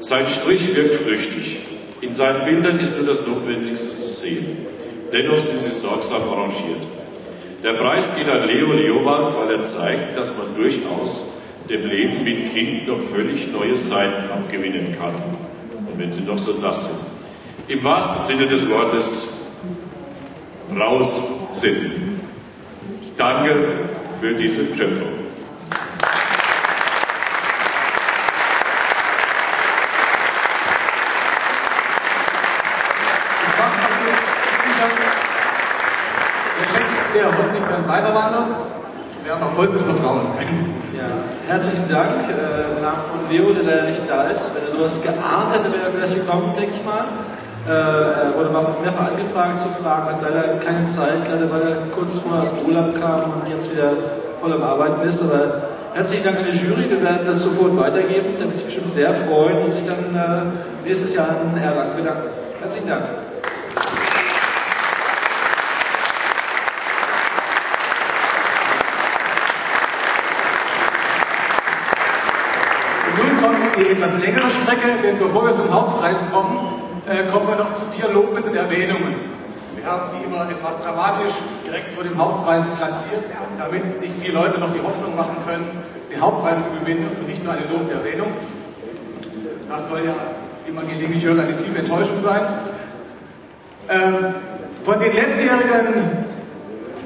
Sein 0.00 0.28
Strich 0.28 0.74
wirkt 0.74 0.96
flüchtig. 0.96 1.60
In 2.00 2.12
seinen 2.12 2.44
Bildern 2.44 2.80
ist 2.80 2.96
nur 2.96 3.06
das 3.06 3.24
Notwendigste 3.26 3.96
zu 3.96 4.08
sehen. 4.08 4.66
Dennoch 5.12 5.38
sind 5.38 5.62
sie 5.62 5.70
sorgsam 5.70 6.22
arrangiert. 6.22 6.86
Der 7.62 7.74
Preis 7.74 8.10
geht 8.16 8.28
an 8.28 8.46
Leo 8.48 8.72
Leowald, 8.72 9.36
weil 9.36 9.54
er 9.54 9.62
zeigt, 9.62 10.16
dass 10.18 10.36
man 10.36 10.54
durchaus 10.56 11.24
dem 11.70 11.86
Leben 11.86 12.24
mit 12.24 12.52
Kind 12.52 12.88
noch 12.88 13.00
völlig 13.00 13.50
neue 13.50 13.76
Seiten 13.76 14.30
abgewinnen 14.30 14.94
kann. 14.98 15.14
Und 15.14 15.98
wenn 15.98 16.10
sie 16.10 16.20
noch 16.22 16.36
so 16.36 16.52
nass 16.60 16.84
sind. 16.84 17.13
Im 17.66 17.82
wahrsten 17.82 18.20
Sinne 18.20 18.46
des 18.46 18.68
Wortes 18.68 19.26
raus 20.78 21.22
sind. 21.52 22.20
Danke 23.16 23.78
für 24.20 24.34
diese 24.34 24.66
Schöpfung. 24.76 25.08
Der 37.14 37.26
hoffentlich 37.26 37.62
dann 37.70 37.88
weiter 37.88 38.14
wandert. 38.14 38.52
Wir 39.24 39.32
haben 39.32 39.42
auch 39.42 39.52
vollstes 39.52 39.84
Vertrauen. 39.84 40.26
Ja, 40.98 41.08
herzlichen 41.46 41.88
Dank 41.88 42.28
äh, 42.28 42.76
im 42.76 42.82
Namen 42.82 43.02
von 43.08 43.30
Leo, 43.30 43.54
der 43.54 43.62
leider 43.62 43.88
nicht 43.88 44.02
da 44.06 44.24
ist. 44.24 44.52
Wenn 44.54 44.64
er 44.64 44.76
sowas 44.76 45.00
geahnt 45.00 45.52
hätte, 45.52 45.72
wäre 45.72 45.84
er 45.86 45.92
vielleicht 45.92 46.16
gekommen, 46.16 46.52
denke 46.58 46.74
ich 46.74 46.84
mal. 46.84 47.04
Äh, 47.66 48.36
wurde 48.36 48.50
mal 48.50 48.76
mehrfach 48.82 49.10
angefragt 49.12 49.62
zu 49.62 49.68
fragen, 49.70 50.10
hat 50.10 50.20
leider 50.20 50.58
keine 50.58 50.82
Zeit, 50.82 51.24
gerade 51.24 51.50
weil 51.50 51.62
er 51.62 51.76
kurz 51.94 52.18
vorher 52.18 52.42
aus 52.42 52.52
dem 52.52 52.66
Urlaub 52.66 52.92
kam 53.00 53.22
und 53.22 53.48
jetzt 53.48 53.72
wieder 53.72 53.90
voll 54.38 54.52
am 54.52 54.62
Arbeiten 54.62 55.00
ist. 55.08 55.22
Aber 55.22 55.62
herzlichen 55.94 56.24
Dank 56.24 56.40
an 56.40 56.44
die 56.44 56.58
Jury, 56.58 56.90
wir 56.90 57.02
werden 57.02 57.26
das 57.26 57.40
sofort 57.40 57.74
weitergeben. 57.78 58.34
Der 58.38 58.44
wird 58.44 58.52
sich 58.52 58.64
bestimmt 58.64 58.90
sehr 58.90 59.14
freuen 59.14 59.62
und 59.62 59.72
sich 59.72 59.84
dann 59.84 60.14
äh, 60.14 60.86
nächstes 60.86 61.14
Jahr 61.14 61.28
in 61.42 61.62
Erlangen 61.62 61.96
bedanken. 61.96 62.28
Herzlichen 62.60 62.86
Dank. 62.86 63.04
Und 73.06 73.26
nun 73.26 73.40
kommt 73.40 73.63
die 73.76 73.88
etwas 73.88 74.14
längere 74.18 74.50
Strecke, 74.50 74.88
denn 75.02 75.18
bevor 75.18 75.46
wir 75.46 75.54
zum 75.54 75.72
Hauptpreis 75.72 76.24
kommen, 76.32 76.58
äh, 77.06 77.24
kommen 77.24 77.48
wir 77.48 77.56
noch 77.56 77.74
zu 77.74 77.84
vier 77.86 78.08
lobenden 78.08 78.54
Erwähnungen. 78.54 79.14
Wir 79.76 79.90
haben 79.90 80.16
die 80.16 80.24
immer 80.24 80.48
etwas 80.48 80.78
dramatisch 80.78 81.32
direkt 81.66 81.92
vor 81.92 82.04
dem 82.04 82.16
Hauptpreis 82.16 82.68
platziert, 82.68 83.24
damit 83.58 83.98
sich 83.98 84.10
vier 84.12 84.32
Leute 84.32 84.58
noch 84.58 84.72
die 84.72 84.80
Hoffnung 84.80 85.16
machen 85.16 85.36
können, 85.46 85.66
den 86.10 86.20
Hauptpreis 86.20 86.64
zu 86.64 86.70
gewinnen 86.80 87.08
und 87.18 87.28
nicht 87.28 87.44
nur 87.44 87.52
eine 87.52 87.66
lobende 87.66 87.94
Erwähnung. 87.94 88.28
Das 89.68 89.88
soll 89.88 90.04
ja, 90.04 90.14
wie 90.66 90.72
man 90.72 90.86
gelegentlich 90.86 91.24
hört, 91.24 91.40
eine 91.40 91.56
tiefe 91.56 91.78
Enttäuschung 91.78 92.18
sein. 92.20 92.42
Ähm, 93.88 94.34
von 94.82 95.00
den 95.00 95.12
letztjährigen 95.12 96.24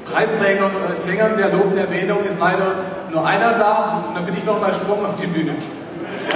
Preisträgern 0.05 0.71
oder 0.75 0.95
Empfängern 0.95 1.35
der 1.35 1.49
lobenden 1.49 1.79
Erwähnung 1.79 2.23
ist 2.23 2.37
leider 2.39 2.75
nur 3.11 3.25
einer 3.25 3.53
da 3.53 4.05
und 4.07 4.15
dann 4.15 4.25
bin 4.25 4.37
ich 4.37 4.45
nochmal 4.45 4.73
Sprung 4.73 5.05
auf 5.05 5.15
die 5.15 5.27
Bühne. 5.27 5.55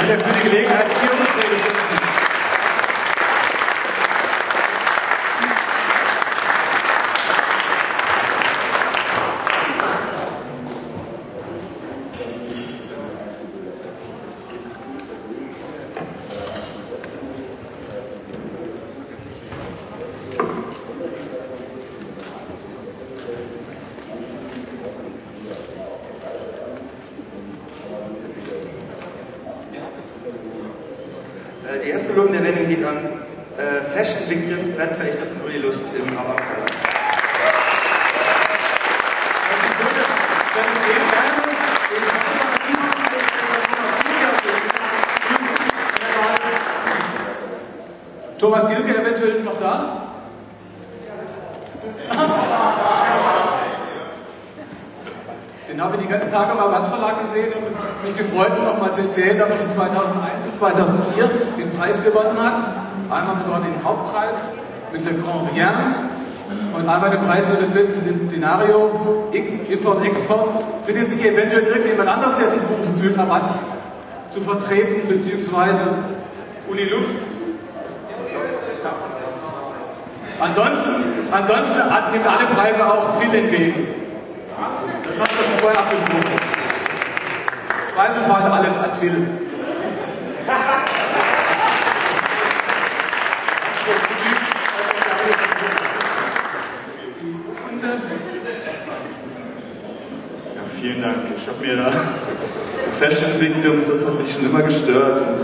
Ja 0.01 0.19
für 0.19 0.33
die 0.33 0.49
Gelegenheit 0.49 0.91
vier 0.91 1.09
Vorträge 1.09 1.55
gefunden. 1.55 1.93
Äh, 31.73 31.79
Die 31.85 31.89
erste 31.91 32.13
lobende 32.13 32.39
Erwähnung 32.39 32.67
geht 32.67 32.83
an 32.83 32.97
äh, 33.57 33.81
Fashion 33.95 34.29
Victims, 34.29 34.73
Trendverächter 34.73 35.25
von 35.25 35.41
Uli 35.47 35.59
Lust 35.59 35.83
im 35.97 36.15
Rabak 36.15 36.41
Verlag. 36.43 36.69
Thomas 48.43 48.67
Gilke 48.67 48.93
eventuell 48.93 49.41
noch 49.41 49.57
da? 49.57 50.09
Den 55.69 55.81
habe 55.81 55.95
ich 55.95 56.01
die 56.01 56.09
ganzen 56.09 56.29
Tage 56.29 56.53
beim 56.53 56.69
Wandverlag 56.69 57.21
gesehen 57.21 57.53
und 57.53 58.03
mich 58.03 58.17
gefreut, 58.17 58.61
nochmal 58.61 58.93
zu 58.93 59.03
erzählen, 59.03 59.37
dass 59.37 59.49
er 59.49 59.59
schon 59.59 59.69
2001 59.69 60.43
und 60.43 60.55
2004 60.55 61.27
den 61.57 61.69
Preis 61.69 62.03
gewonnen 62.03 62.37
hat. 62.37 62.61
Einmal 63.09 63.37
sogar 63.37 63.61
den 63.61 63.81
Hauptpreis 63.81 64.55
mit 64.91 65.05
Le 65.05 65.13
Grand 65.13 65.49
Rien 65.53 65.95
und 66.75 66.89
einmal 66.89 67.11
den 67.11 67.21
Preis 67.21 67.49
für 67.49 67.55
das 67.55 67.69
beste 67.69 68.25
Szenario, 68.25 69.29
Import-Export, 69.69 70.49
findet 70.83 71.07
sich 71.07 71.23
eventuell 71.23 71.63
irgendjemand 71.63 72.09
anders, 72.09 72.37
der 72.37 72.51
sich 72.51 72.59
berufen 72.59 72.93
fühlt, 72.93 73.17
Rabatt 73.17 73.53
zu 74.31 74.41
vertreten, 74.41 75.07
beziehungsweise 75.07 75.83
Uli 76.69 76.89
Luft. 76.89 77.32
Ansonsten, 80.39 80.89
ansonsten 81.31 81.77
nimmt 82.11 82.27
alle 82.27 82.47
Preise 82.47 82.85
auch 82.85 83.19
viel 83.19 83.33
entgegen. 83.33 83.87
Das 85.07 85.19
hat 85.19 85.35
man 85.35 85.43
schon 85.43 85.57
vorher 85.59 85.79
abgesprochen. 85.79 86.23
Zweifelfall 87.93 88.43
alles 88.43 88.77
an 88.77 88.91
Phil. 88.99 89.27
Vielen 100.79 101.01
Dank. 101.01 101.17
Ich 101.37 101.47
habe 101.47 101.65
mir 101.65 101.77
da 101.77 101.91
Fashion 102.91 103.39
Victims, 103.39 103.85
das 103.85 104.05
hat 104.05 104.19
mich 104.19 104.33
schon 104.33 104.45
immer 104.45 104.63
gestört. 104.63 105.21
Und 105.21 105.39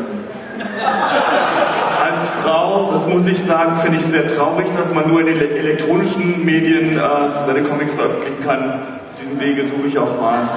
Frau, 2.50 2.90
das 2.92 3.08
muss 3.08 3.28
ich 3.28 3.44
sagen, 3.44 3.78
finde 3.78 3.98
ich 3.98 4.04
sehr 4.06 4.28
traurig, 4.28 4.72
dass 4.72 4.92
man 4.92 5.08
nur 5.08 5.20
in 5.20 5.28
den 5.28 5.40
elektronischen 5.40 6.44
Medien 6.44 6.98
äh, 6.98 7.42
seine 7.46 7.62
Comics 7.62 7.94
veröffentlichen 7.94 8.40
kann. 8.44 8.82
Auf 9.08 9.22
diesem 9.22 9.40
Wege 9.40 9.66
suche 9.66 9.88
ich 9.88 10.00
auch 10.00 10.20
mal 10.20 10.50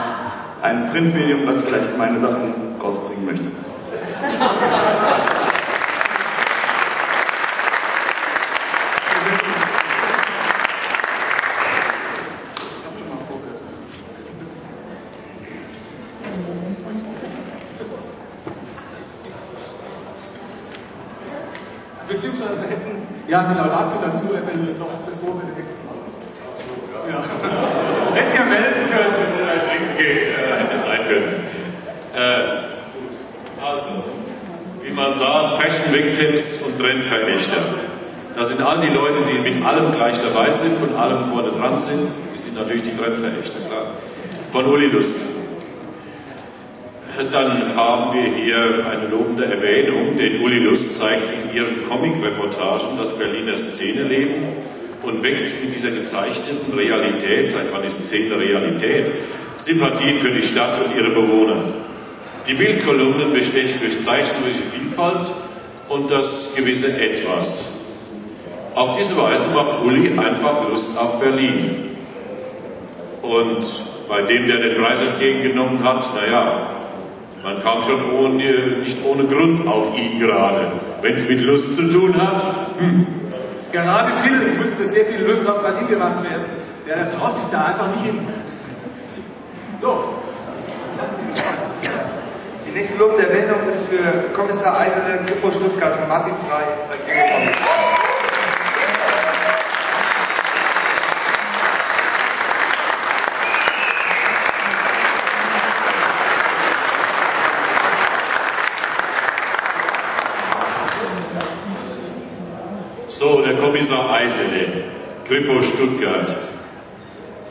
ein 0.63 0.87
Printmedium, 0.87 1.41
was 1.45 1.61
vielleicht 1.61 1.99
meine 1.99 2.19
Sachen 2.19 2.55
rausbringen 2.83 3.27
möchte. 3.27 3.45
Beziehungsweise 22.13 22.61
wir 22.61 22.69
hätten 22.69 23.07
ja 23.27 23.41
eine 23.41 23.55
Laudatio 23.55 23.99
dazu, 24.05 24.27
wenn 24.33 24.79
noch 24.79 25.01
bevor 25.09 25.35
wir 25.35 25.47
den 25.49 25.57
nächsten 25.57 25.79
machen. 25.87 26.03
Ja. 27.09 27.23
Hätte 28.15 28.37
ja 28.37 28.45
melden 28.45 28.91
können. 28.91 29.33
Äh, 29.99 30.63
hätte 30.63 30.79
sein 30.79 31.01
können. 31.09 31.35
Äh. 32.15 32.73
Also, 33.65 34.05
wie 34.83 34.93
man 34.93 35.15
sah, 35.15 35.49
Fashion 35.59 35.93
Victims 35.93 36.61
und 36.63 36.79
Trendverrichter. 36.79 37.57
Das 38.37 38.49
sind 38.49 38.61
all 38.63 38.81
die 38.81 38.89
Leute, 38.89 39.23
die 39.25 39.39
mit 39.39 39.65
allem 39.65 39.93
gleich 39.93 40.19
dabei 40.21 40.51
sind 40.51 40.73
und 40.83 40.97
allem 40.97 41.25
vorne 41.25 41.51
dran 41.51 41.79
sind. 41.79 42.11
Die 42.35 42.39
sind 42.39 42.57
natürlich 42.57 42.83
die 42.83 42.97
Trendverrichter, 42.97 43.59
klar. 43.69 43.93
Von 44.51 44.67
Uli 44.67 44.87
Lust. 44.87 45.19
Dann 47.31 47.77
haben 47.77 48.15
wir 48.15 48.35
hier 48.35 48.87
eine 48.91 49.09
lobende 49.09 49.45
Erwähnung, 49.45 50.17
denn 50.17 50.43
Uli 50.43 50.59
Lust 50.59 50.95
zeigt 50.95 51.23
in 51.45 51.55
ihren 51.55 51.87
Comic-Reportagen 51.89 52.97
das 52.97 53.17
Berliner 53.17 53.57
Szeneleben 53.57 54.49
und 55.03 55.23
weckt 55.23 55.63
mit 55.63 55.73
dieser 55.73 55.91
gezeichneten 55.91 56.73
Realität, 56.73 57.51
seit 57.51 57.73
wann 57.73 57.85
ist 57.85 58.07
Szene 58.07 58.39
Realität, 58.39 59.13
Sympathien 59.57 60.21
für 60.21 60.31
die 60.31 60.43
Stadt 60.43 60.79
und 60.85 60.97
ihre 60.97 61.11
Bewohner. 61.11 61.65
Die 62.49 62.55
Bildkolumnen 62.55 63.33
bestechen 63.33 63.79
durch 63.81 64.01
zeichnerische 64.01 64.63
Vielfalt 64.63 65.33
und 65.89 66.11
das 66.11 66.55
gewisse 66.57 66.89
Etwas. 67.01 67.69
Auf 68.75 68.97
diese 68.97 69.17
Weise 69.17 69.51
macht 69.51 69.81
Uli 69.81 70.19
einfach 70.19 70.69
Lust 70.69 70.99
auf 70.99 71.21
Berlin. 71.21 71.91
Und 73.23 73.85
bei 74.09 74.23
dem, 74.23 74.47
der 74.47 74.59
den 74.59 74.83
Preis 74.83 75.01
entgegengenommen 75.01 75.85
hat, 75.85 76.09
naja, 76.15 76.82
man 77.43 77.63
kam 77.63 77.83
schon 77.83 78.13
ohne, 78.13 78.79
nicht 78.81 78.99
ohne 79.05 79.25
Grund 79.25 79.67
auf 79.67 79.97
ihn 79.97 80.19
gerade. 80.19 80.73
Wenn 81.01 81.15
es 81.15 81.29
mit 81.29 81.41
Lust 81.41 81.75
zu 81.75 81.89
tun 81.89 82.21
hat, 82.21 82.45
hm. 82.79 83.07
Gerade 83.73 84.13
Phil 84.23 84.55
musste 84.59 84.87
sehr 84.87 85.07
viel 85.07 85.25
Lust 85.25 85.49
auf 85.49 85.63
Berlin 85.63 85.89
gemacht 85.89 86.23
werden. 86.23 86.45
Der 86.87 87.09
traut 87.09 87.39
sich 87.39 87.47
da 87.47 87.65
einfach 87.65 87.89
nicht 87.91 88.05
hin. 88.05 88.21
So, 89.81 90.05
lassen 90.99 91.17
wir 91.17 91.35
das 91.35 91.43
Die 92.67 92.73
nächste 92.73 92.99
lobende 92.99 93.27
Erwähnung 93.29 93.67
ist 93.67 93.87
für 93.89 94.29
Kommissar 94.35 94.79
Eisele, 94.79 95.25
Kripo 95.27 95.51
Stuttgart 95.51 95.97
von 95.97 96.07
Martin 96.07 96.35
Frei 96.47 96.65
bei 96.91 98.12
So, 113.15 113.43
der 113.43 113.57
Kommissar 113.57 114.11
Eisele, 114.11 114.85
Kripo 115.29 115.61
Stuttgart, 115.61 116.35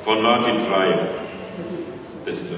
von 0.04 0.24
Martin 0.24 0.58
Frey. 0.58 0.95
Das 2.26 2.41
ist 2.41 2.52
er. 2.52 2.58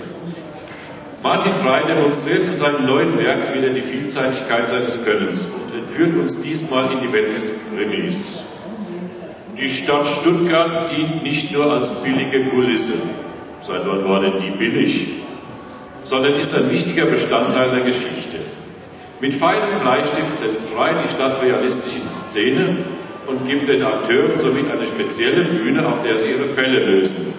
Martin 1.22 1.54
Frey 1.54 1.86
demonstriert 1.86 2.46
in 2.46 2.56
seinem 2.56 2.86
neuen 2.86 3.20
Werk 3.20 3.54
wieder 3.54 3.72
die 3.72 3.82
Vielseitigkeit 3.82 4.70
seines 4.70 5.04
Könnens 5.04 5.48
und 5.48 5.78
entführt 5.78 6.16
uns 6.16 6.40
diesmal 6.40 6.94
in 6.94 7.02
die 7.02 7.12
Welt 7.12 7.34
des 7.34 7.54
Krimis. 7.76 8.46
Die 9.58 9.70
Stadt 9.70 10.08
Stuttgart 10.08 10.90
dient 10.90 11.24
nicht 11.24 11.52
nur 11.52 11.74
als 11.74 11.92
billige 11.92 12.46
Kulisse, 12.46 12.94
seit 13.60 13.86
wann 13.86 14.08
war 14.08 14.22
denn 14.22 14.40
die 14.40 14.52
billig, 14.52 15.08
sondern 16.06 16.36
ist 16.36 16.56
ein 16.56 16.70
wichtiger 16.70 17.08
Bestandteil 17.08 17.70
der 17.72 17.82
Geschichte. 17.82 18.38
Mit 19.24 19.34
feinem 19.34 19.80
Bleistift 19.80 20.36
setzt 20.36 20.68
Frey 20.68 20.96
die 21.02 21.08
Stadt 21.08 21.42
realistisch 21.42 21.96
in 21.96 22.10
Szene 22.10 22.76
und 23.28 23.46
gibt 23.46 23.68
den 23.68 23.84
Akteuren 23.84 24.38
somit 24.38 24.72
eine 24.72 24.86
spezielle 24.86 25.44
Bühne, 25.44 25.88
auf 25.88 26.02
der 26.02 26.18
sie 26.18 26.28
ihre 26.28 26.48
Fälle 26.48 26.80
lösen. 26.80 27.34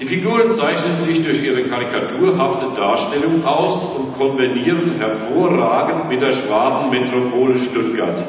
Die 0.00 0.06
Figuren 0.06 0.50
zeichnen 0.50 0.96
sich 0.96 1.22
durch 1.22 1.42
ihre 1.42 1.64
karikaturhafte 1.64 2.66
Darstellung 2.74 3.44
aus 3.44 3.88
und 3.88 4.12
konvenieren 4.12 4.94
hervorragend 4.96 6.08
mit 6.08 6.22
der 6.22 6.30
Schwabenmetropole 6.30 7.58
Stuttgart. 7.58 8.24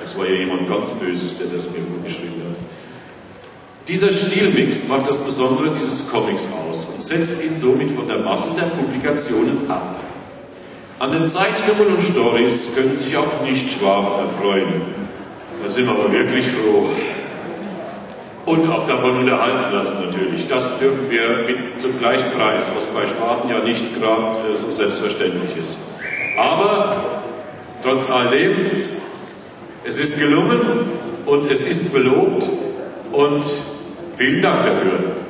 Das 0.00 0.16
war 0.16 0.26
ja 0.26 0.36
jemand 0.36 0.66
ganz 0.68 0.92
Böses, 0.92 1.36
der 1.36 1.48
das 1.48 1.70
mir 1.70 1.82
vorgeschrieben 1.82 2.42
hat. 2.48 2.56
Dieser 3.88 4.12
Stilmix 4.12 4.88
macht 4.88 5.06
das 5.06 5.18
Besondere 5.18 5.70
dieses 5.74 6.10
Comics 6.10 6.48
aus 6.66 6.86
und 6.86 7.02
setzt 7.02 7.44
ihn 7.44 7.56
somit 7.56 7.92
von 7.92 8.08
der 8.08 8.20
Masse 8.20 8.48
der 8.56 8.66
Publikationen 8.66 9.70
ab. 9.70 10.00
An 10.98 11.12
den 11.12 11.26
Zeichnungen 11.26 11.94
und 11.94 12.02
Stories 12.02 12.70
können 12.74 12.96
sich 12.96 13.16
auch 13.18 13.42
Nicht-Schwaben 13.44 14.24
erfreuen. 14.24 15.05
Da 15.66 15.72
sind 15.72 15.86
wir 15.86 15.94
aber 15.94 16.12
wirklich 16.12 16.46
froh. 16.46 16.88
Und 18.44 18.68
auch 18.70 18.86
davon 18.86 19.16
unterhalten 19.16 19.74
lassen 19.74 19.96
natürlich. 20.06 20.46
Das 20.46 20.78
dürfen 20.78 21.10
wir 21.10 21.44
mit 21.44 21.80
zum 21.80 21.98
gleichen 21.98 22.30
Preis, 22.30 22.70
was 22.72 22.86
bei 22.86 23.04
Schwaben 23.04 23.50
ja 23.50 23.58
nicht 23.58 23.82
gerade 23.98 24.48
äh, 24.48 24.54
so 24.54 24.70
selbstverständlich 24.70 25.56
ist. 25.56 25.76
Aber 26.38 27.20
trotz 27.82 28.08
alledem, 28.08 28.80
es 29.82 29.98
ist 29.98 30.20
gelungen 30.20 30.84
und 31.26 31.50
es 31.50 31.64
ist 31.64 31.92
belobt 31.92 32.48
und 33.10 33.44
vielen 34.16 34.40
Dank 34.40 34.66
dafür. 34.66 35.25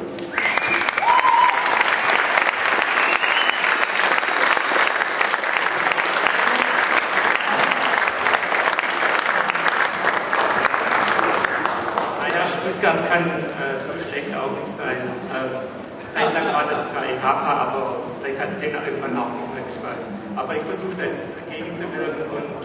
Stuttgart 12.87 13.11
kann 13.11 13.26
äh, 13.26 13.78
so 13.78 13.91
schlecht 13.99 14.30
auch 14.37 14.53
nicht 14.61 14.68
sein. 14.68 15.11
Äh, 15.34 16.12
zeitlang 16.12 16.47
war 16.55 16.64
das 16.70 16.84
bei 16.95 17.18
Hapa, 17.20 17.66
aber 17.66 17.97
vielleicht 18.22 18.41
hat 18.41 18.49
es 18.51 18.59
denen 18.61 18.74
irgendwann 18.87 19.18
auch 19.18 19.30
nicht 19.34 19.55
mehr 19.55 19.64
gefallen. 19.64 20.07
Aber 20.37 20.55
ich 20.55 20.62
versuche 20.62 20.95
das 20.95 21.34
gegenzuwirken 21.51 22.30
und 22.30 22.62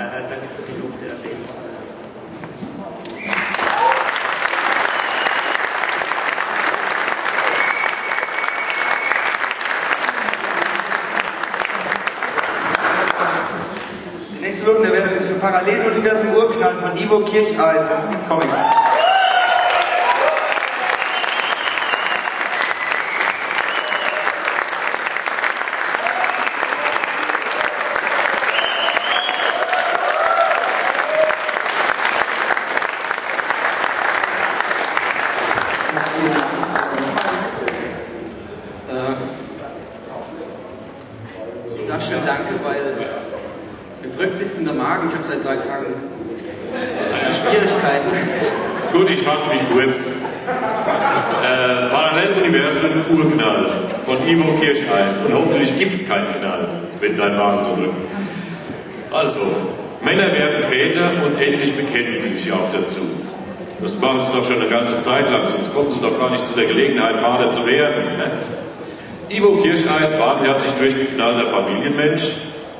äh, 0.00 0.24
die 0.66 0.80
lobende 0.80 1.06
Erwähnung. 1.08 1.48
Die 14.32 14.40
nächste 14.40 14.64
lobende 14.64 14.88
Erwähnung 14.88 15.16
ist 15.16 15.26
für 15.26 15.34
Paralleluniversum 15.34 16.34
Urknall 16.34 16.76
von 16.78 16.96
Ivo 16.96 17.20
Kircheisen 17.20 17.92
Comics. 18.26 18.56
Äh, 38.90 39.12
ich 41.66 41.86
sag 41.86 42.02
schnell 42.02 42.20
Danke, 42.26 42.54
weil 42.62 42.96
mir 44.02 44.10
drückt 44.16 44.32
ein 44.32 44.38
bisschen 44.38 44.64
der 44.64 44.74
Magen. 44.74 45.08
Ich 45.08 45.14
habe 45.14 45.24
seit 45.24 45.44
drei 45.44 45.56
Tagen 45.56 45.94
Schwierigkeiten. 47.14 48.10
Gut, 48.92 49.10
ich 49.10 49.22
fasse 49.22 49.46
mich 49.48 49.60
kurz. 49.72 50.06
Äh, 50.06 51.88
Paralleluniversum 51.88 52.90
Urknall 53.10 53.66
Ivo 54.30 54.52
Kirscheis. 54.60 55.18
Und 55.18 55.34
hoffentlich 55.34 55.76
gibt 55.76 55.94
es 55.94 56.08
keinen 56.08 56.32
Knall, 56.38 56.68
wenn 57.00 57.16
dein 57.16 57.36
Magen 57.36 57.64
so 57.64 57.74
drückt. 57.74 57.94
Also, 59.10 59.40
Männer 60.02 60.32
werden 60.32 60.62
Väter 60.62 61.10
und 61.24 61.40
endlich 61.40 61.74
bekennen 61.74 62.14
sie 62.14 62.28
sich 62.28 62.52
auch 62.52 62.72
dazu. 62.72 63.00
Das 63.80 63.98
machen 63.98 64.20
sie 64.20 64.32
doch 64.32 64.44
schon 64.44 64.60
eine 64.60 64.70
ganze 64.70 64.98
Zeit 65.00 65.30
lang, 65.30 65.46
sonst 65.46 65.74
kommen 65.74 65.90
sie 65.90 66.00
doch 66.00 66.18
gar 66.18 66.30
nicht 66.30 66.46
zu 66.46 66.54
der 66.54 66.66
Gelegenheit, 66.66 67.16
Vater 67.16 67.50
zu 67.50 67.66
werden. 67.66 68.18
Ne? 68.18 68.30
Ivo 69.30 69.56
Kirscheis, 69.56 70.18
warmherzig 70.18 70.72
durchgeknallter 70.72 71.46
Familienmensch, 71.46 72.34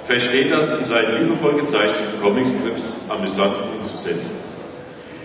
versteht 0.05 0.53
das 0.53 0.71
in 0.71 0.85
seinen 0.85 1.23
liebevoll 1.23 1.55
gezeichneten 1.55 2.21
Comicstrips 2.23 3.09
amüsant 3.09 3.55
umzusetzen. 3.77 4.37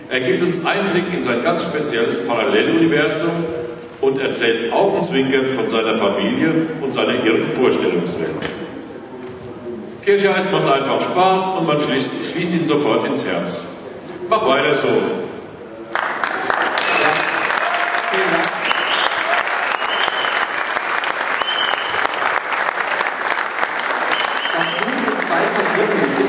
Er 0.08 0.20
gibt 0.20 0.42
uns 0.42 0.64
Einblick 0.64 1.12
in 1.12 1.20
sein 1.20 1.42
ganz 1.42 1.64
spezielles 1.64 2.26
Paralleluniversum 2.26 3.30
und 4.00 4.18
erzählt 4.18 4.72
augenzwinkernd 4.72 5.50
von 5.50 5.68
seiner 5.68 5.94
Familie 5.94 6.52
und 6.82 6.92
seiner 6.92 7.24
irren 7.24 7.50
Vorstellungswelt. 7.50 8.48
Kircheis 10.04 10.50
macht 10.52 10.70
einfach 10.70 11.00
Spaß 11.02 11.50
und 11.58 11.66
man 11.66 11.80
schließt, 11.80 12.12
schließt 12.32 12.54
ihn 12.54 12.64
sofort 12.64 13.04
ins 13.06 13.24
Herz. 13.24 13.64
Mach 14.28 14.46
weiter 14.46 14.74
so. 14.74 14.86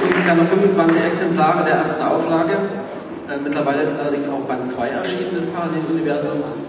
Ungefähr 0.03 0.35
noch 0.35 0.45
25 0.45 1.03
Exemplare 1.03 1.63
der 1.63 1.75
ersten 1.75 2.01
Auflage. 2.01 2.57
Äh, 3.29 3.37
mittlerweile 3.43 3.81
ist 3.81 3.97
allerdings 3.99 4.27
auch 4.27 4.39
Band 4.41 4.67
2 4.67 4.87
erschienen 4.87 5.35
des 5.35 5.45
Paralleluniversums. 5.47 6.63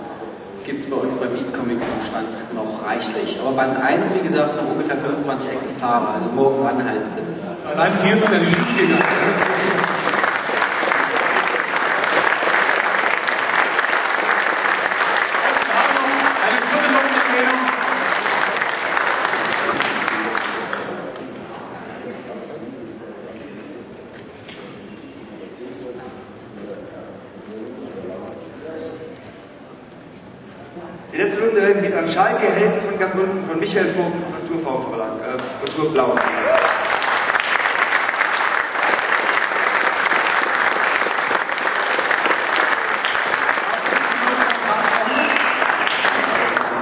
Gibt 0.68 0.80
es 0.80 0.90
bei 0.90 0.96
uns 0.96 1.16
bei 1.16 1.24
Beat 1.24 1.54
Comics 1.54 1.82
im 1.82 2.06
Stand 2.06 2.54
noch 2.54 2.86
reichlich. 2.86 3.40
Aber 3.40 3.52
Band 3.52 3.78
1, 3.78 4.14
wie 4.16 4.18
gesagt, 4.18 4.54
noch 4.62 4.70
ungefähr 4.70 4.98
25 4.98 5.50
Exemplare. 5.50 6.08
Also 6.08 6.26
morgen 6.26 6.66
anhalten 6.66 7.08
bitte. 7.16 7.28
Allein 7.74 7.90
hier 8.04 8.14
sind 8.14 8.30
ja 8.30 8.38
die 8.38 8.44
Jury 8.44 8.98
Die 31.18 31.24
letzte 31.24 31.40
Runde 31.42 31.74
geht 31.82 31.94
an 31.94 32.06
Schalke, 32.06 32.46
Helden 32.46 32.80
von 32.80 32.96
ganz 32.96 33.14
unten, 33.16 33.42
Michael 33.58 33.88
Vogt, 33.88 34.12
Kultur 34.48 34.80
Verlag, 34.88 35.12
äh, 35.20 35.64
Kultur 35.64 35.92
Blau. 35.92 36.14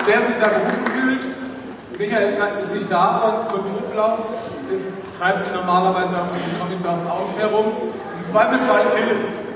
Wer 0.05 0.21
sich 0.21 0.37
da 0.41 0.49
berufen 0.49 0.87
fühlt, 0.87 1.21
Michael 1.99 2.29
ist 2.61 2.75
nicht 2.75 2.91
da 2.91 3.19
und 3.19 3.49
Kulturblau 3.49 4.19
ist, 4.75 4.89
treibt 5.19 5.45
sie 5.45 5.51
normalerweise 5.51 6.15
auf 6.21 6.31
den 6.31 6.61
Comicbörsen 6.61 7.09
auch 7.09 7.27
nicht 7.29 7.41
herum. 7.41 7.73
Im 8.19 8.25
Zweifelsfall 8.25 8.87
Film. 8.87 9.47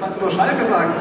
Was 0.00 0.16
über 0.16 0.30
Schalke 0.30 0.64
sagen? 0.64 0.92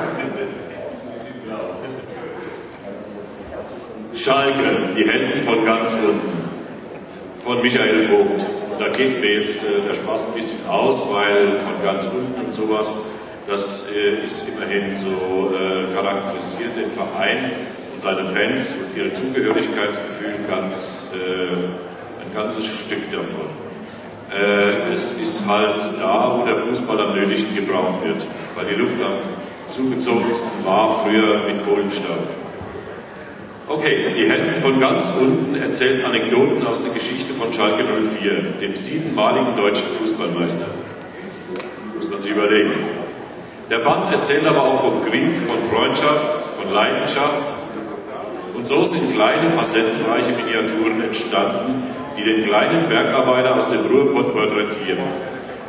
Schalke, 4.13 4.80
die 4.95 5.09
Helden 5.09 5.41
von 5.41 5.65
ganz 5.65 5.93
unten, 5.93 6.49
von 7.43 7.61
Michael 7.61 8.01
Vogt. 8.01 8.45
Da 8.79 8.89
geht 8.89 9.21
mir 9.21 9.35
jetzt 9.35 9.63
äh, 9.63 9.87
der 9.87 9.93
Spaß 9.93 10.27
ein 10.27 10.33
bisschen 10.33 10.67
aus, 10.67 11.05
weil 11.11 11.59
von 11.61 11.73
ganz 11.83 12.05
unten 12.05 12.45
und 12.45 12.51
sowas, 12.51 12.97
das 13.47 13.87
äh, 13.95 14.25
ist 14.25 14.45
immerhin 14.47 14.95
so 14.95 15.09
äh, 15.53 15.93
charakterisiert 15.93 16.75
den 16.75 16.91
Verein 16.91 17.51
und 17.93 18.01
seine 18.01 18.25
Fans 18.25 18.73
und 18.73 18.97
ihre 18.97 19.11
Zugehörigkeitsgefühl 19.11 20.33
ganz, 20.49 21.07
äh, 21.13 22.23
ein 22.23 22.33
ganzes 22.33 22.65
Stück 22.65 23.09
davon. 23.11 23.49
Äh, 24.31 24.91
es 24.91 25.11
ist 25.11 25.45
halt 25.47 25.81
da, 25.99 26.37
wo 26.39 26.45
der 26.45 26.57
Fußball 26.57 26.99
am 26.99 27.15
nötigsten 27.15 27.53
gebraucht 27.55 28.03
wird, 28.03 28.25
weil 28.55 28.65
die 28.65 28.75
Luft 28.75 28.95
am 29.01 29.13
zugezogensten 29.69 30.65
war 30.65 30.89
früher 30.89 31.39
mit 31.47 31.65
Kohlenstaub. 31.65 32.27
Okay, 33.71 34.11
die 34.13 34.29
Helden 34.29 34.59
von 34.59 34.81
ganz 34.81 35.13
unten 35.17 35.55
erzählen 35.55 36.03
Anekdoten 36.03 36.67
aus 36.67 36.83
der 36.83 36.91
Geschichte 36.91 37.33
von 37.33 37.53
Schalke 37.53 37.85
04, 37.85 38.59
dem 38.59 38.75
siebenmaligen 38.75 39.55
deutschen 39.55 39.93
Fußballmeister. 39.93 40.65
Muss 41.95 42.09
man 42.09 42.19
sich 42.19 42.33
überlegen. 42.33 42.73
Der 43.69 43.79
Band 43.79 44.11
erzählt 44.11 44.45
aber 44.45 44.63
auch 44.63 44.81
vom 44.81 45.05
Krieg, 45.05 45.39
von 45.39 45.63
Freundschaft, 45.63 46.37
von 46.61 46.73
Leidenschaft. 46.73 47.43
Und 48.53 48.65
so 48.65 48.83
sind 48.83 49.13
kleine, 49.13 49.49
facettenreiche 49.49 50.31
Miniaturen 50.31 51.01
entstanden, 51.01 51.83
die 52.17 52.23
den 52.23 52.43
kleinen 52.43 52.89
Bergarbeiter 52.89 53.55
aus 53.55 53.69
dem 53.69 53.85
Ruhrpott 53.85 54.33
porträtieren 54.33 54.99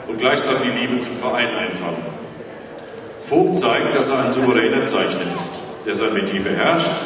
und 0.09 0.18
gleichsam 0.18 0.57
die 0.64 0.80
Liebe 0.80 0.98
zum 0.98 1.16
Verein 1.18 1.55
einfangen. 1.57 2.05
Vogt 3.20 3.55
zeigt, 3.55 3.94
dass 3.94 4.09
er 4.09 4.24
ein 4.24 4.32
souveräner 4.32 4.82
Zeichner 4.82 5.32
ist, 5.32 5.53
der 5.86 5.94
sein 5.94 6.12
Metier 6.14 6.42
beherrscht 6.42 6.96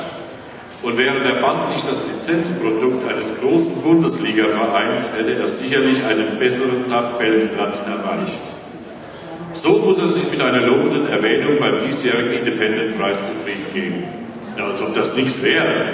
und 0.86 0.96
wäre 0.96 1.18
der 1.18 1.40
Band 1.40 1.70
nicht 1.70 1.88
das 1.88 2.04
Lizenzprodukt 2.06 3.04
eines 3.08 3.34
großen 3.40 3.82
Bundesliga-Vereins, 3.82 5.10
hätte 5.18 5.34
er 5.34 5.46
sicherlich 5.48 6.04
einen 6.04 6.38
besseren 6.38 6.88
Tabellenplatz 6.88 7.80
erreicht. 7.80 8.52
So 9.52 9.78
muss 9.78 9.98
er 9.98 10.06
sich 10.06 10.30
mit 10.30 10.40
einer 10.40 10.60
lobenden 10.60 11.08
Erwähnung 11.08 11.58
beim 11.58 11.80
diesjährigen 11.84 12.34
Independent-Preis 12.34 13.26
zufrieden 13.26 13.66
geben. 13.74 14.04
Ja, 14.56 14.66
als 14.66 14.80
ob 14.80 14.94
das 14.94 15.16
nichts 15.16 15.42
wäre. 15.42 15.92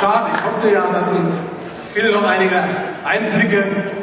Schade, 0.00 0.30
ich 0.34 0.44
hoffe 0.44 0.68
ja, 0.68 0.88
dass 0.88 1.12
uns 1.12 1.46
Phil 1.94 2.10
noch 2.10 2.24
einige 2.24 2.64
Einblicke 3.04 3.97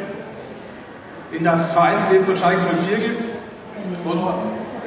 in 1.32 1.44
das 1.44 1.72
Vereinsleben 1.72 2.24
von 2.24 2.36
Schalke 2.36 2.60
04 2.76 2.98
gibt. 2.98 3.24
Oder 4.04 4.34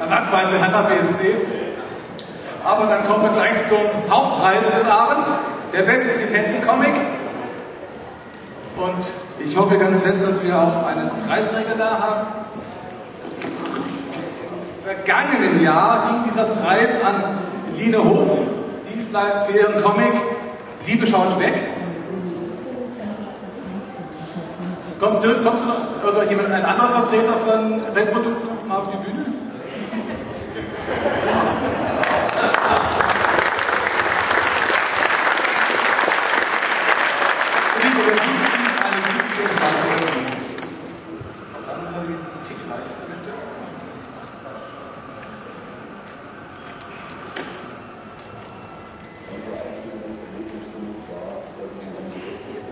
ersatzweise 0.00 0.58
Hertha 0.58 0.82
BSC. 0.82 1.34
Aber 2.64 2.86
dann 2.86 3.04
kommen 3.06 3.24
wir 3.24 3.30
gleich 3.30 3.62
zum 3.68 3.78
Hauptpreis 4.10 4.70
des 4.70 4.86
Abends, 4.86 5.40
der 5.72 5.82
beste 5.82 6.08
Independent 6.08 6.66
Comic. 6.66 6.94
Und 8.76 9.10
ich 9.46 9.56
hoffe 9.56 9.78
ganz 9.78 10.00
fest, 10.00 10.26
dass 10.26 10.42
wir 10.42 10.58
auch 10.58 10.86
einen 10.86 11.10
Preisträger 11.26 11.74
da 11.76 11.90
haben. 11.90 12.26
Vergangenen 14.84 15.62
Jahr 15.62 16.08
ging 16.08 16.24
dieser 16.24 16.44
Preis 16.44 16.98
an 17.02 17.38
Line 17.76 18.02
Hofen, 18.02 18.38
dies 18.92 19.08
für 19.08 19.52
ihren 19.52 19.82
Comic 19.82 20.12
Liebe 20.86 21.06
schaut 21.06 21.38
weg. 21.38 21.68
Kommt, 25.00 25.22
kommst 25.22 25.64
du 25.64 25.68
noch, 25.68 26.04
oder 26.06 26.28
jemand, 26.28 26.52
ein 26.52 26.62
anderer 26.62 26.90
Vertreter 26.90 27.32
von 27.32 27.80
Red 27.96 28.12
Bull 28.12 28.36
mal 28.68 28.76
auf 28.76 28.90
die 28.90 28.98
Bühne? 28.98 29.24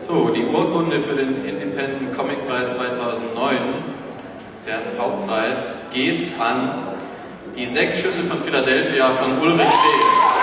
So, 0.09 0.31
die 0.31 0.43
Urkunde 0.43 1.01
für 1.01 1.15
den 1.15 1.45
Independent 1.45 2.17
Comic 2.17 2.49
Preis 2.49 2.75
2009 2.77 3.59
Der 4.67 4.81
Hauptpreis 4.99 5.77
geht 5.93 6.33
an 6.41 6.97
die 7.55 7.67
sechs 7.67 8.01
Schüsse 8.01 8.25
von 8.25 8.43
Philadelphia 8.43 9.13
von 9.13 9.39
Ulrich 9.39 9.69
Scheel. 9.69 10.38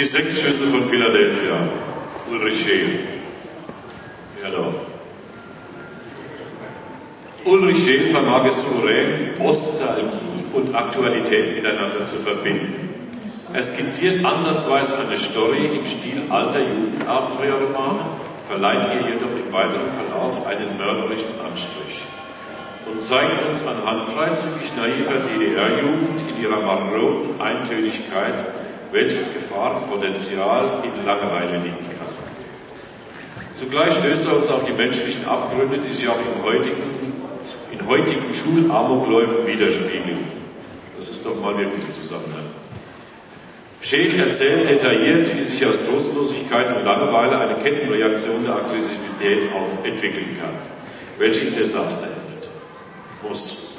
Die 0.00 0.06
sechs 0.06 0.40
Schüsse 0.40 0.66
von 0.66 0.86
Philadelphia. 0.86 1.56
Ulrich 2.30 2.62
Scheel. 2.62 3.00
Hello. 4.42 4.72
Ulrich 7.44 7.84
Scheel 7.84 8.08
vermag 8.08 8.46
es 8.46 8.62
souverän, 8.62 9.34
Nostalgie 9.38 10.46
und 10.54 10.74
Aktualität 10.74 11.54
miteinander 11.54 12.06
zu 12.06 12.16
verbinden. 12.16 13.10
Er 13.52 13.62
skizziert 13.62 14.24
ansatzweise 14.24 14.96
eine 14.96 15.18
Story 15.18 15.68
im 15.78 15.84
Stil 15.84 16.22
alter 16.30 16.60
Jugendabenteuerromane, 16.60 18.06
verleiht 18.48 18.86
ihr 18.86 19.06
jedoch 19.06 19.36
im 19.36 19.52
weiteren 19.52 19.92
Verlauf 19.92 20.46
einen 20.46 20.78
mörderischen 20.78 21.38
Anstrich 21.46 22.06
und 22.90 23.02
zeigt 23.02 23.46
uns 23.46 23.62
anhand 23.66 24.06
freizügig 24.06 24.74
naiver 24.78 25.20
DDR-Jugend 25.28 26.24
in 26.26 26.42
ihrer 26.42 26.62
maroden 26.62 27.38
Eintönigkeit 27.38 28.42
welches 28.92 29.32
Gefahrenpotenzial 29.32 30.82
in 30.84 31.06
Langeweile 31.06 31.58
liegen 31.58 31.88
kann. 31.88 32.08
Zugleich 33.52 33.94
stößt 33.94 34.26
er 34.26 34.36
uns 34.36 34.48
auf 34.48 34.64
die 34.64 34.72
menschlichen 34.72 35.24
Abgründe, 35.26 35.78
die 35.78 35.92
sich 35.92 36.08
auch 36.08 36.18
im 36.18 36.42
heutigen, 36.42 36.82
in 37.72 37.86
heutigen 37.86 38.34
Schulamokläufen 38.34 39.46
widerspiegeln. 39.46 40.40
Das 40.96 41.08
ist 41.08 41.24
doch 41.24 41.40
mal 41.40 41.56
wirklich 41.58 41.90
Zusammenhang. 41.90 42.44
Scheel 43.82 44.20
erzählt 44.20 44.68
detailliert, 44.68 45.34
wie 45.34 45.42
sich 45.42 45.64
aus 45.64 45.82
Trostlosigkeit 45.82 46.76
und 46.76 46.84
Langeweile 46.84 47.38
eine 47.38 47.56
Kettenreaktion 47.62 48.44
der 48.44 48.56
Aggressivität 48.56 49.50
auf 49.54 49.84
entwickeln 49.84 50.36
kann, 50.38 50.52
welche 51.18 51.40
in 51.40 51.54
Desaster 51.54 52.06
endet. 52.06 52.50
Muss. 53.26 53.69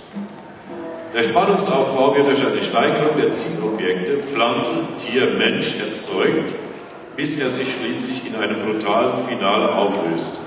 Der 1.14 1.24
Spannungsaufbau 1.24 2.16
wird 2.16 2.28
durch 2.28 2.46
eine 2.46 2.62
Steigerung 2.62 3.18
der 3.18 3.30
Zielobjekte 3.32 4.20
Pflanze, 4.20 4.72
Tier, 4.98 5.32
Mensch 5.38 5.76
erzeugt, 5.76 6.56
bis 7.18 7.38
er 7.38 7.50
sich 7.50 7.76
schließlich 7.76 8.28
in 8.28 8.36
einem 8.38 8.62
brutalen 8.62 9.18
Finale 9.20 9.76
auflöst. 9.76 10.40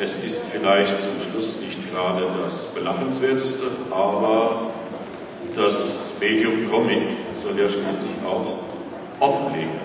Es 0.00 0.16
ist 0.16 0.42
vielleicht 0.46 1.02
zum 1.02 1.20
Schluss 1.20 1.60
nicht 1.60 1.92
gerade 1.92 2.28
das 2.42 2.68
Belachenswerteste, 2.68 3.64
aber 3.90 4.68
das 5.54 6.16
Medium 6.18 6.70
Comic 6.70 7.02
soll 7.34 7.58
ja 7.60 7.68
schließlich 7.68 8.12
auch 8.26 8.58
offenlegen. 9.20 9.78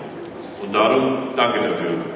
Und 0.62 0.74
darum 0.74 1.28
danke 1.36 1.60
dafür. 1.60 2.15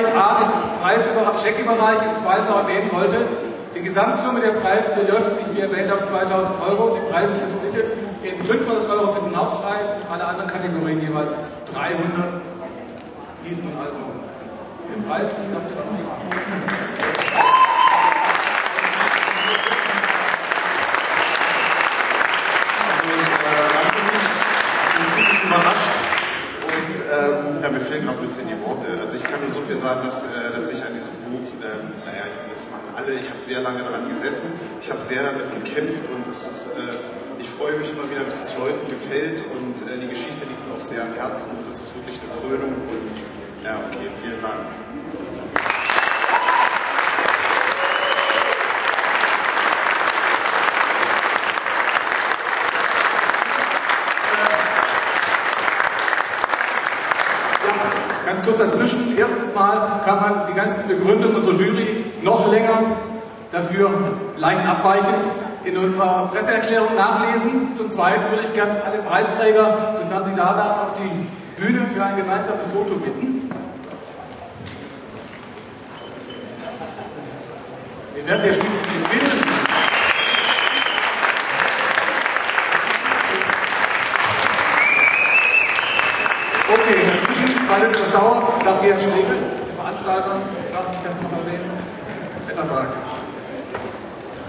Weil 0.00 0.12
ich 0.12 0.18
A, 0.18 0.38
den 0.38 0.80
Preis 0.80 1.08
Checkbereich 1.42 2.08
und 2.08 2.16
zweitens 2.16 2.48
auch 2.48 2.60
erwähnen 2.60 2.90
wollte, 2.92 3.16
die 3.74 3.80
Gesamtsumme 3.80 4.40
der 4.40 4.52
Preise 4.52 4.92
beläuft 4.92 5.34
sich, 5.34 5.44
wie 5.54 5.60
erwähnt, 5.60 5.92
auf 5.92 6.02
2000 6.02 6.54
Euro. 6.68 6.96
Die 6.96 7.12
Preise 7.12 7.36
gesplittet 7.38 7.92
in 8.22 8.38
500 8.38 8.88
Euro 8.90 9.10
für 9.12 9.20
den 9.20 9.36
Hauptpreis 9.36 9.92
und 9.92 10.12
alle 10.12 10.24
anderen 10.24 10.48
Kategorien 10.48 11.00
jeweils 11.00 11.38
300. 11.72 12.40
Dies 13.48 13.58
nun 13.58 13.72
also 13.78 14.00
den 14.92 15.04
Preis. 15.06 15.30
Ich 15.42 15.52
darf 15.52 15.62
den 15.64 15.78
Also, 25.02 25.18
ich 25.18 25.26
bin 25.26 25.48
überrascht 25.48 25.99
ähm, 27.20 27.62
ja, 27.62 27.68
mir 27.68 27.80
fehlen 27.80 28.04
gerade 28.04 28.18
ein 28.18 28.22
bisschen 28.22 28.46
die 28.48 28.58
Worte. 28.64 28.86
Also 29.00 29.16
ich 29.16 29.22
kann 29.22 29.40
nur 29.40 29.48
so 29.48 29.60
viel 29.62 29.76
sagen, 29.76 30.00
dass, 30.04 30.24
äh, 30.24 30.52
dass 30.52 30.70
ich 30.70 30.82
an 30.84 30.94
diesem 30.94 31.12
Buch, 31.28 31.48
ähm, 31.60 31.92
naja, 32.04 32.24
ich 32.28 32.34
finde, 32.34 32.50
das 32.52 32.66
machen 32.70 32.88
alle. 32.96 33.14
Ich 33.14 33.28
habe 33.28 33.40
sehr 33.40 33.60
lange 33.60 33.82
daran 33.82 34.08
gesessen, 34.08 34.46
ich 34.80 34.90
habe 34.90 35.02
sehr 35.02 35.22
damit 35.22 35.52
gekämpft 35.52 36.02
und 36.12 36.26
das 36.26 36.46
ist, 36.46 36.66
äh, 36.76 36.96
ich 37.38 37.48
freue 37.48 37.76
mich 37.76 37.90
immer 37.90 38.10
wieder, 38.10 38.24
dass 38.24 38.50
es 38.50 38.58
Leuten 38.58 38.88
gefällt 38.88 39.42
und 39.56 39.88
äh, 39.88 39.98
die 39.98 40.08
Geschichte 40.08 40.44
liegt 40.46 40.66
mir 40.68 40.74
auch 40.74 40.80
sehr 40.80 41.02
am 41.02 41.14
Herzen 41.14 41.56
und 41.56 41.66
das 41.66 41.80
ist 41.80 41.96
wirklich 41.96 42.20
eine 42.20 42.30
Krönung 42.40 42.74
und 42.74 43.64
ja, 43.64 43.76
okay, 43.90 44.08
vielen 44.22 44.40
Dank. 44.40 44.66
Ganz 58.30 58.39
kurz 58.50 58.58
dazwischen. 58.58 59.16
Erstens 59.16 59.54
mal 59.54 60.00
kann 60.04 60.16
man 60.20 60.46
die 60.48 60.54
ganzen 60.54 60.86
Begründungen 60.88 61.36
unserer 61.36 61.54
Jury 61.54 62.04
noch 62.22 62.50
länger 62.50 62.96
dafür 63.52 63.90
leicht 64.36 64.66
abweichend 64.66 65.28
in 65.64 65.76
unserer 65.76 66.28
Presseerklärung 66.32 66.96
nachlesen. 66.96 67.74
Zum 67.76 67.90
Zweiten 67.90 68.22
würde 68.30 68.44
ich 68.44 68.52
gerne 68.52 68.82
alle 68.84 68.98
Preisträger, 69.02 69.92
sofern 69.92 70.24
sie 70.24 70.34
da 70.34 70.56
waren, 70.56 70.80
auf 70.80 70.94
die 70.94 71.60
Bühne 71.60 71.86
für 71.86 72.02
ein 72.02 72.16
gemeinsames 72.16 72.66
Foto 72.70 72.94
bitten. 72.94 73.50
Wir 78.14 78.26
werden 78.26 78.46
ja 78.46 78.52
schließlich 78.52 78.89
weil 87.70 87.84
etwas 87.84 88.10
dauert, 88.10 88.66
darf 88.66 88.82
Gerd 88.82 89.00
Schlegel, 89.00 89.38
der 89.66 89.74
Veranstalter, 89.76 90.36
darf 90.72 90.86
ich 90.92 90.98
das 91.04 91.22
noch 91.22 91.32
erwähnen, 91.32 91.70
etwas 92.48 92.68
sagen. 92.68 92.92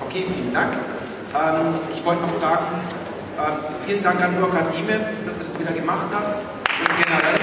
Okay, 0.08 0.26
vielen 0.34 0.54
Dank. 0.54 0.74
Ähm, 0.74 1.76
ich 1.94 2.04
wollte 2.04 2.24
noch 2.24 2.30
sagen, 2.30 2.66
äh, 3.38 3.86
vielen 3.86 4.04
Dank 4.04 4.22
an 4.22 4.36
Burkhard 4.36 4.76
Ime, 4.76 5.06
dass 5.26 5.38
du 5.38 5.44
das 5.44 5.60
wieder 5.60 5.72
gemacht 5.72 6.08
hast. 6.14 6.34
Und 6.34 7.06
generell. 7.06 7.36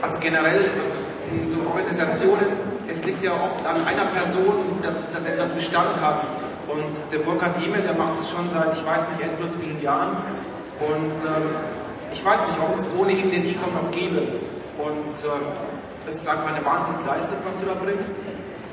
Also 0.00 0.18
generell, 0.20 0.70
das 0.76 1.18
in 1.32 1.46
so 1.46 1.58
Organisationen 1.66 2.67
es 2.88 3.04
liegt 3.04 3.22
ja 3.22 3.32
oft 3.32 3.66
an 3.66 3.86
einer 3.86 4.06
Person, 4.06 4.80
dass, 4.82 5.12
dass 5.12 5.26
etwas 5.26 5.50
Bestand 5.50 6.00
hat. 6.00 6.24
Und 6.66 7.12
der 7.12 7.18
Burkhard 7.18 7.62
Diemel, 7.62 7.82
der 7.82 7.94
macht 7.94 8.18
es 8.18 8.30
schon 8.30 8.48
seit, 8.48 8.72
ich 8.72 8.84
weiß 8.84 9.08
nicht, 9.10 9.22
endlos 9.22 9.56
vielen 9.56 9.80
Jahren. 9.82 10.16
Und 10.80 11.18
ähm, 11.24 11.48
ich 12.12 12.24
weiß 12.24 12.40
nicht, 12.40 12.58
ob 12.60 12.70
es 12.70 12.86
ohne 12.98 13.12
ihn 13.12 13.30
den 13.30 13.44
Ecom 13.44 13.72
noch 13.74 13.90
gäbe. 13.90 14.20
Und 14.78 15.16
ähm, 15.24 15.46
es 16.06 16.16
ist 16.16 16.28
einfach 16.28 16.54
eine 16.54 16.64
Wahnsinnsleistung, 16.64 17.38
was 17.44 17.60
du 17.60 17.66
da 17.66 17.74
bringst. 17.74 18.12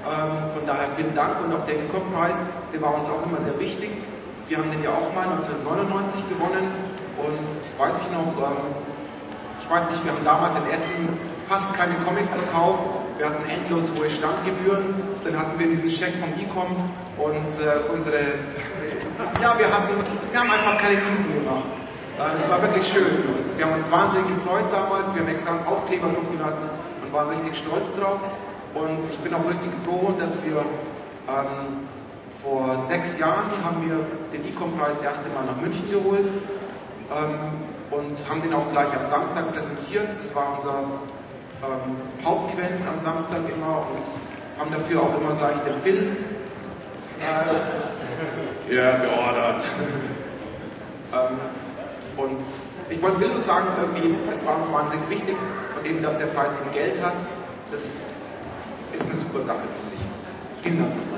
Ähm, 0.05 0.49
von 0.53 0.65
daher 0.65 0.87
vielen 0.95 1.15
Dank 1.15 1.43
und 1.43 1.53
auch 1.53 1.65
der 1.65 1.75
Ecom-Preis, 1.75 2.45
der 2.71 2.81
war 2.81 2.95
uns 2.95 3.09
auch 3.09 3.25
immer 3.25 3.37
sehr 3.37 3.59
wichtig. 3.59 3.89
Wir 4.47 4.57
haben 4.57 4.69
den 4.69 4.83
ja 4.83 4.91
auch 4.91 5.09
mal 5.15 5.27
1999 5.33 6.29
gewonnen 6.29 6.69
und 7.17 7.79
weiß 7.79 7.99
ich 7.99 8.11
noch, 8.11 8.29
ähm, 8.37 8.69
ich 9.61 9.69
weiß 9.69 9.89
nicht, 9.89 10.03
wir 10.03 10.11
haben 10.11 10.23
damals 10.23 10.55
in 10.55 10.67
Essen 10.71 11.09
fast 11.47 11.73
keine 11.73 11.93
Comics 12.05 12.33
verkauft. 12.33 12.97
Wir 13.17 13.29
hatten 13.29 13.47
endlos 13.49 13.91
hohe 13.95 14.09
Standgebühren. 14.09 14.93
Dann 15.23 15.37
hatten 15.37 15.59
wir 15.59 15.67
diesen 15.67 15.89
Scheck 15.89 16.13
vom 16.19 16.29
Ecom 16.33 16.75
und 17.17 17.33
äh, 17.35 17.93
unsere, 17.93 18.17
ja, 19.41 19.55
wir 19.57 19.67
hatten, 19.71 19.93
wir 20.31 20.39
haben 20.39 20.51
einfach 20.51 20.77
keine 20.77 20.97
Riesen 21.09 21.33
gemacht. 21.33 21.63
Äh, 22.19 22.35
es 22.35 22.49
war 22.49 22.61
wirklich 22.61 22.87
schön. 22.87 23.23
Wir 23.57 23.65
haben 23.65 23.75
uns 23.75 23.91
wahnsinnig 23.91 24.27
gefreut 24.27 24.65
damals. 24.71 25.13
Wir 25.13 25.21
haben 25.21 25.29
extra 25.29 25.51
einen 25.51 25.65
Aufkleber 25.65 26.09
drucken 26.09 26.39
lassen 26.39 26.63
und 27.03 27.13
waren 27.13 27.29
richtig 27.29 27.55
stolz 27.55 27.93
drauf. 27.95 28.19
Und 28.73 28.99
ich 29.09 29.17
bin 29.19 29.33
auch 29.33 29.47
richtig 29.47 29.71
froh, 29.85 30.13
dass 30.19 30.37
wir 30.43 30.57
ähm, 30.57 31.87
vor 32.43 32.77
sechs 32.77 33.17
Jahren 33.17 33.49
haben 33.63 33.87
wir 33.87 33.99
den 34.33 34.45
Ecom-Preis 34.47 34.95
das 34.97 35.03
erste 35.03 35.29
Mal 35.29 35.45
nach 35.45 35.59
München 35.61 35.89
geholt 35.89 36.27
ähm, 37.11 37.74
und 37.97 38.29
haben 38.29 38.41
den 38.41 38.53
auch 38.53 38.69
gleich 38.71 38.93
am 38.97 39.05
Samstag 39.05 39.51
präsentiert. 39.53 40.07
Das 40.17 40.35
war 40.35 40.53
unser 40.53 40.83
ähm, 41.63 42.25
Hauptevent 42.25 42.85
am 42.87 42.99
Samstag 42.99 43.39
immer 43.53 43.85
und 43.91 44.59
haben 44.59 44.71
dafür 44.71 45.03
auch 45.03 45.21
immer 45.21 45.35
gleich 45.35 45.57
den 45.59 45.75
Film 45.81 46.17
äh, 48.69 48.75
ja, 48.75 48.97
geordert. 48.97 49.71
ähm, 51.13 51.39
und 52.17 52.45
ich 52.89 53.01
wollte 53.01 53.19
will 53.19 53.29
nur 53.29 53.37
sagen, 53.39 53.67
irgendwie, 53.79 54.15
es 54.29 54.45
war 54.45 54.57
uns 54.57 54.71
wahnsinnig 54.71 55.09
wichtig 55.09 55.35
und 55.77 55.89
eben, 55.89 56.01
dass 56.01 56.17
der 56.17 56.27
Preis 56.27 56.53
eben 56.53 56.71
Geld 56.73 57.03
hat, 57.03 57.15
das 57.71 58.03
ist 58.93 59.05
eine 59.05 59.15
super 59.15 59.41
Sache, 59.41 59.59
finde 59.59 59.95
ich. 59.95 60.63
Vielen 60.63 60.79
Dank 60.79 61.14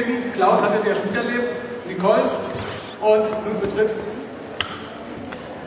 nochmal. 0.00 0.30
Klaus 0.32 0.62
hatte 0.62 0.86
ja 0.86 0.94
schon 0.94 1.14
erlebt, 1.14 1.48
Nicole 1.86 2.30
und 3.00 3.30
nun 3.44 3.60
betritt 3.60 3.94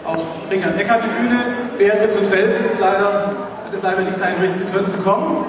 auch 0.06 0.18
Richard 0.50 0.80
Ecker 0.80 1.00
die 1.04 1.08
Bühne. 1.08 1.40
Beatrice 1.78 2.20
und 2.20 2.28
Felsen 2.28 2.66
ist 2.66 2.80
leider, 2.80 3.28
hat 3.66 3.74
es 3.74 3.82
leider 3.82 4.02
nicht 4.02 4.22
einrichten 4.22 4.72
können 4.72 4.88
zu 4.88 4.98
kommen. 4.98 5.46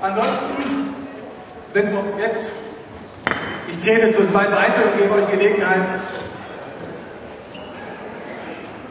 Ansonsten, 0.00 0.94
wenn 1.72 1.86
es 1.86 1.94
jetzt, 2.18 2.52
ich 3.68 3.78
trete 3.78 4.10
zur 4.10 4.26
Beiseite 4.26 4.80
und 4.82 4.98
gebe 4.98 5.14
euch 5.14 5.30
Gelegenheit, 5.30 5.88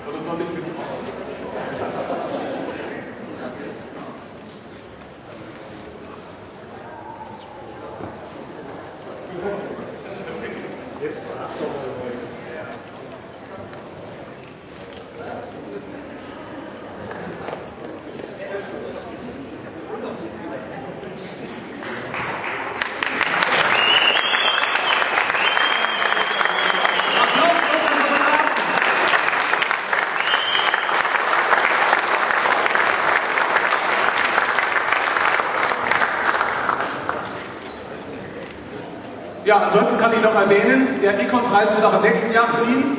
oder 0.08 0.18
soll 0.26 0.42
ich 0.42 0.60
Ja, 39.50 39.58
ansonsten 39.62 39.98
kann 39.98 40.14
ich 40.14 40.22
noch 40.22 40.36
erwähnen, 40.36 41.00
der 41.02 41.20
Econ-Preis 41.20 41.76
wird 41.76 41.84
auch 41.84 41.96
im 41.96 42.04
nächsten 42.04 42.32
Jahr 42.32 42.46
verliehen. 42.46 42.98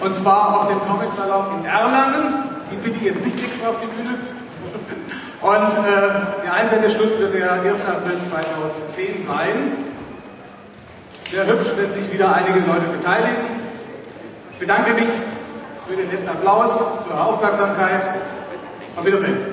Und 0.00 0.16
zwar 0.16 0.58
auf 0.58 0.68
dem 0.68 0.80
Comic-Salon 0.80 1.58
in 1.58 1.66
Erlangen. 1.66 2.42
Die 2.72 2.76
bitte 2.76 2.96
ich 2.96 3.02
jetzt 3.04 3.22
nicht 3.22 3.38
extra 3.38 3.68
auf 3.68 3.76
die 3.82 3.86
Bühne. 3.86 4.16
Und 5.42 5.76
äh, 5.76 6.42
der 6.42 6.54
Einsendeschluss 6.54 7.18
wird 7.18 7.34
der 7.34 7.52
1. 7.52 7.86
April 7.86 8.18
2010 8.18 9.26
sein. 9.26 9.84
Sehr 11.30 11.46
hübsch, 11.46 11.70
wenn 11.76 11.92
sich 11.92 12.10
wieder 12.10 12.34
einige 12.34 12.60
Leute 12.60 12.86
beteiligen. 12.86 13.44
Ich 14.52 14.58
bedanke 14.58 14.94
mich 14.94 15.08
für 15.86 15.96
den 15.96 16.08
netten 16.08 16.30
Applaus, 16.30 16.82
für 17.06 17.12
eure 17.12 17.24
Aufmerksamkeit. 17.24 18.08
Auf 18.96 19.04
Wiedersehen. 19.04 19.49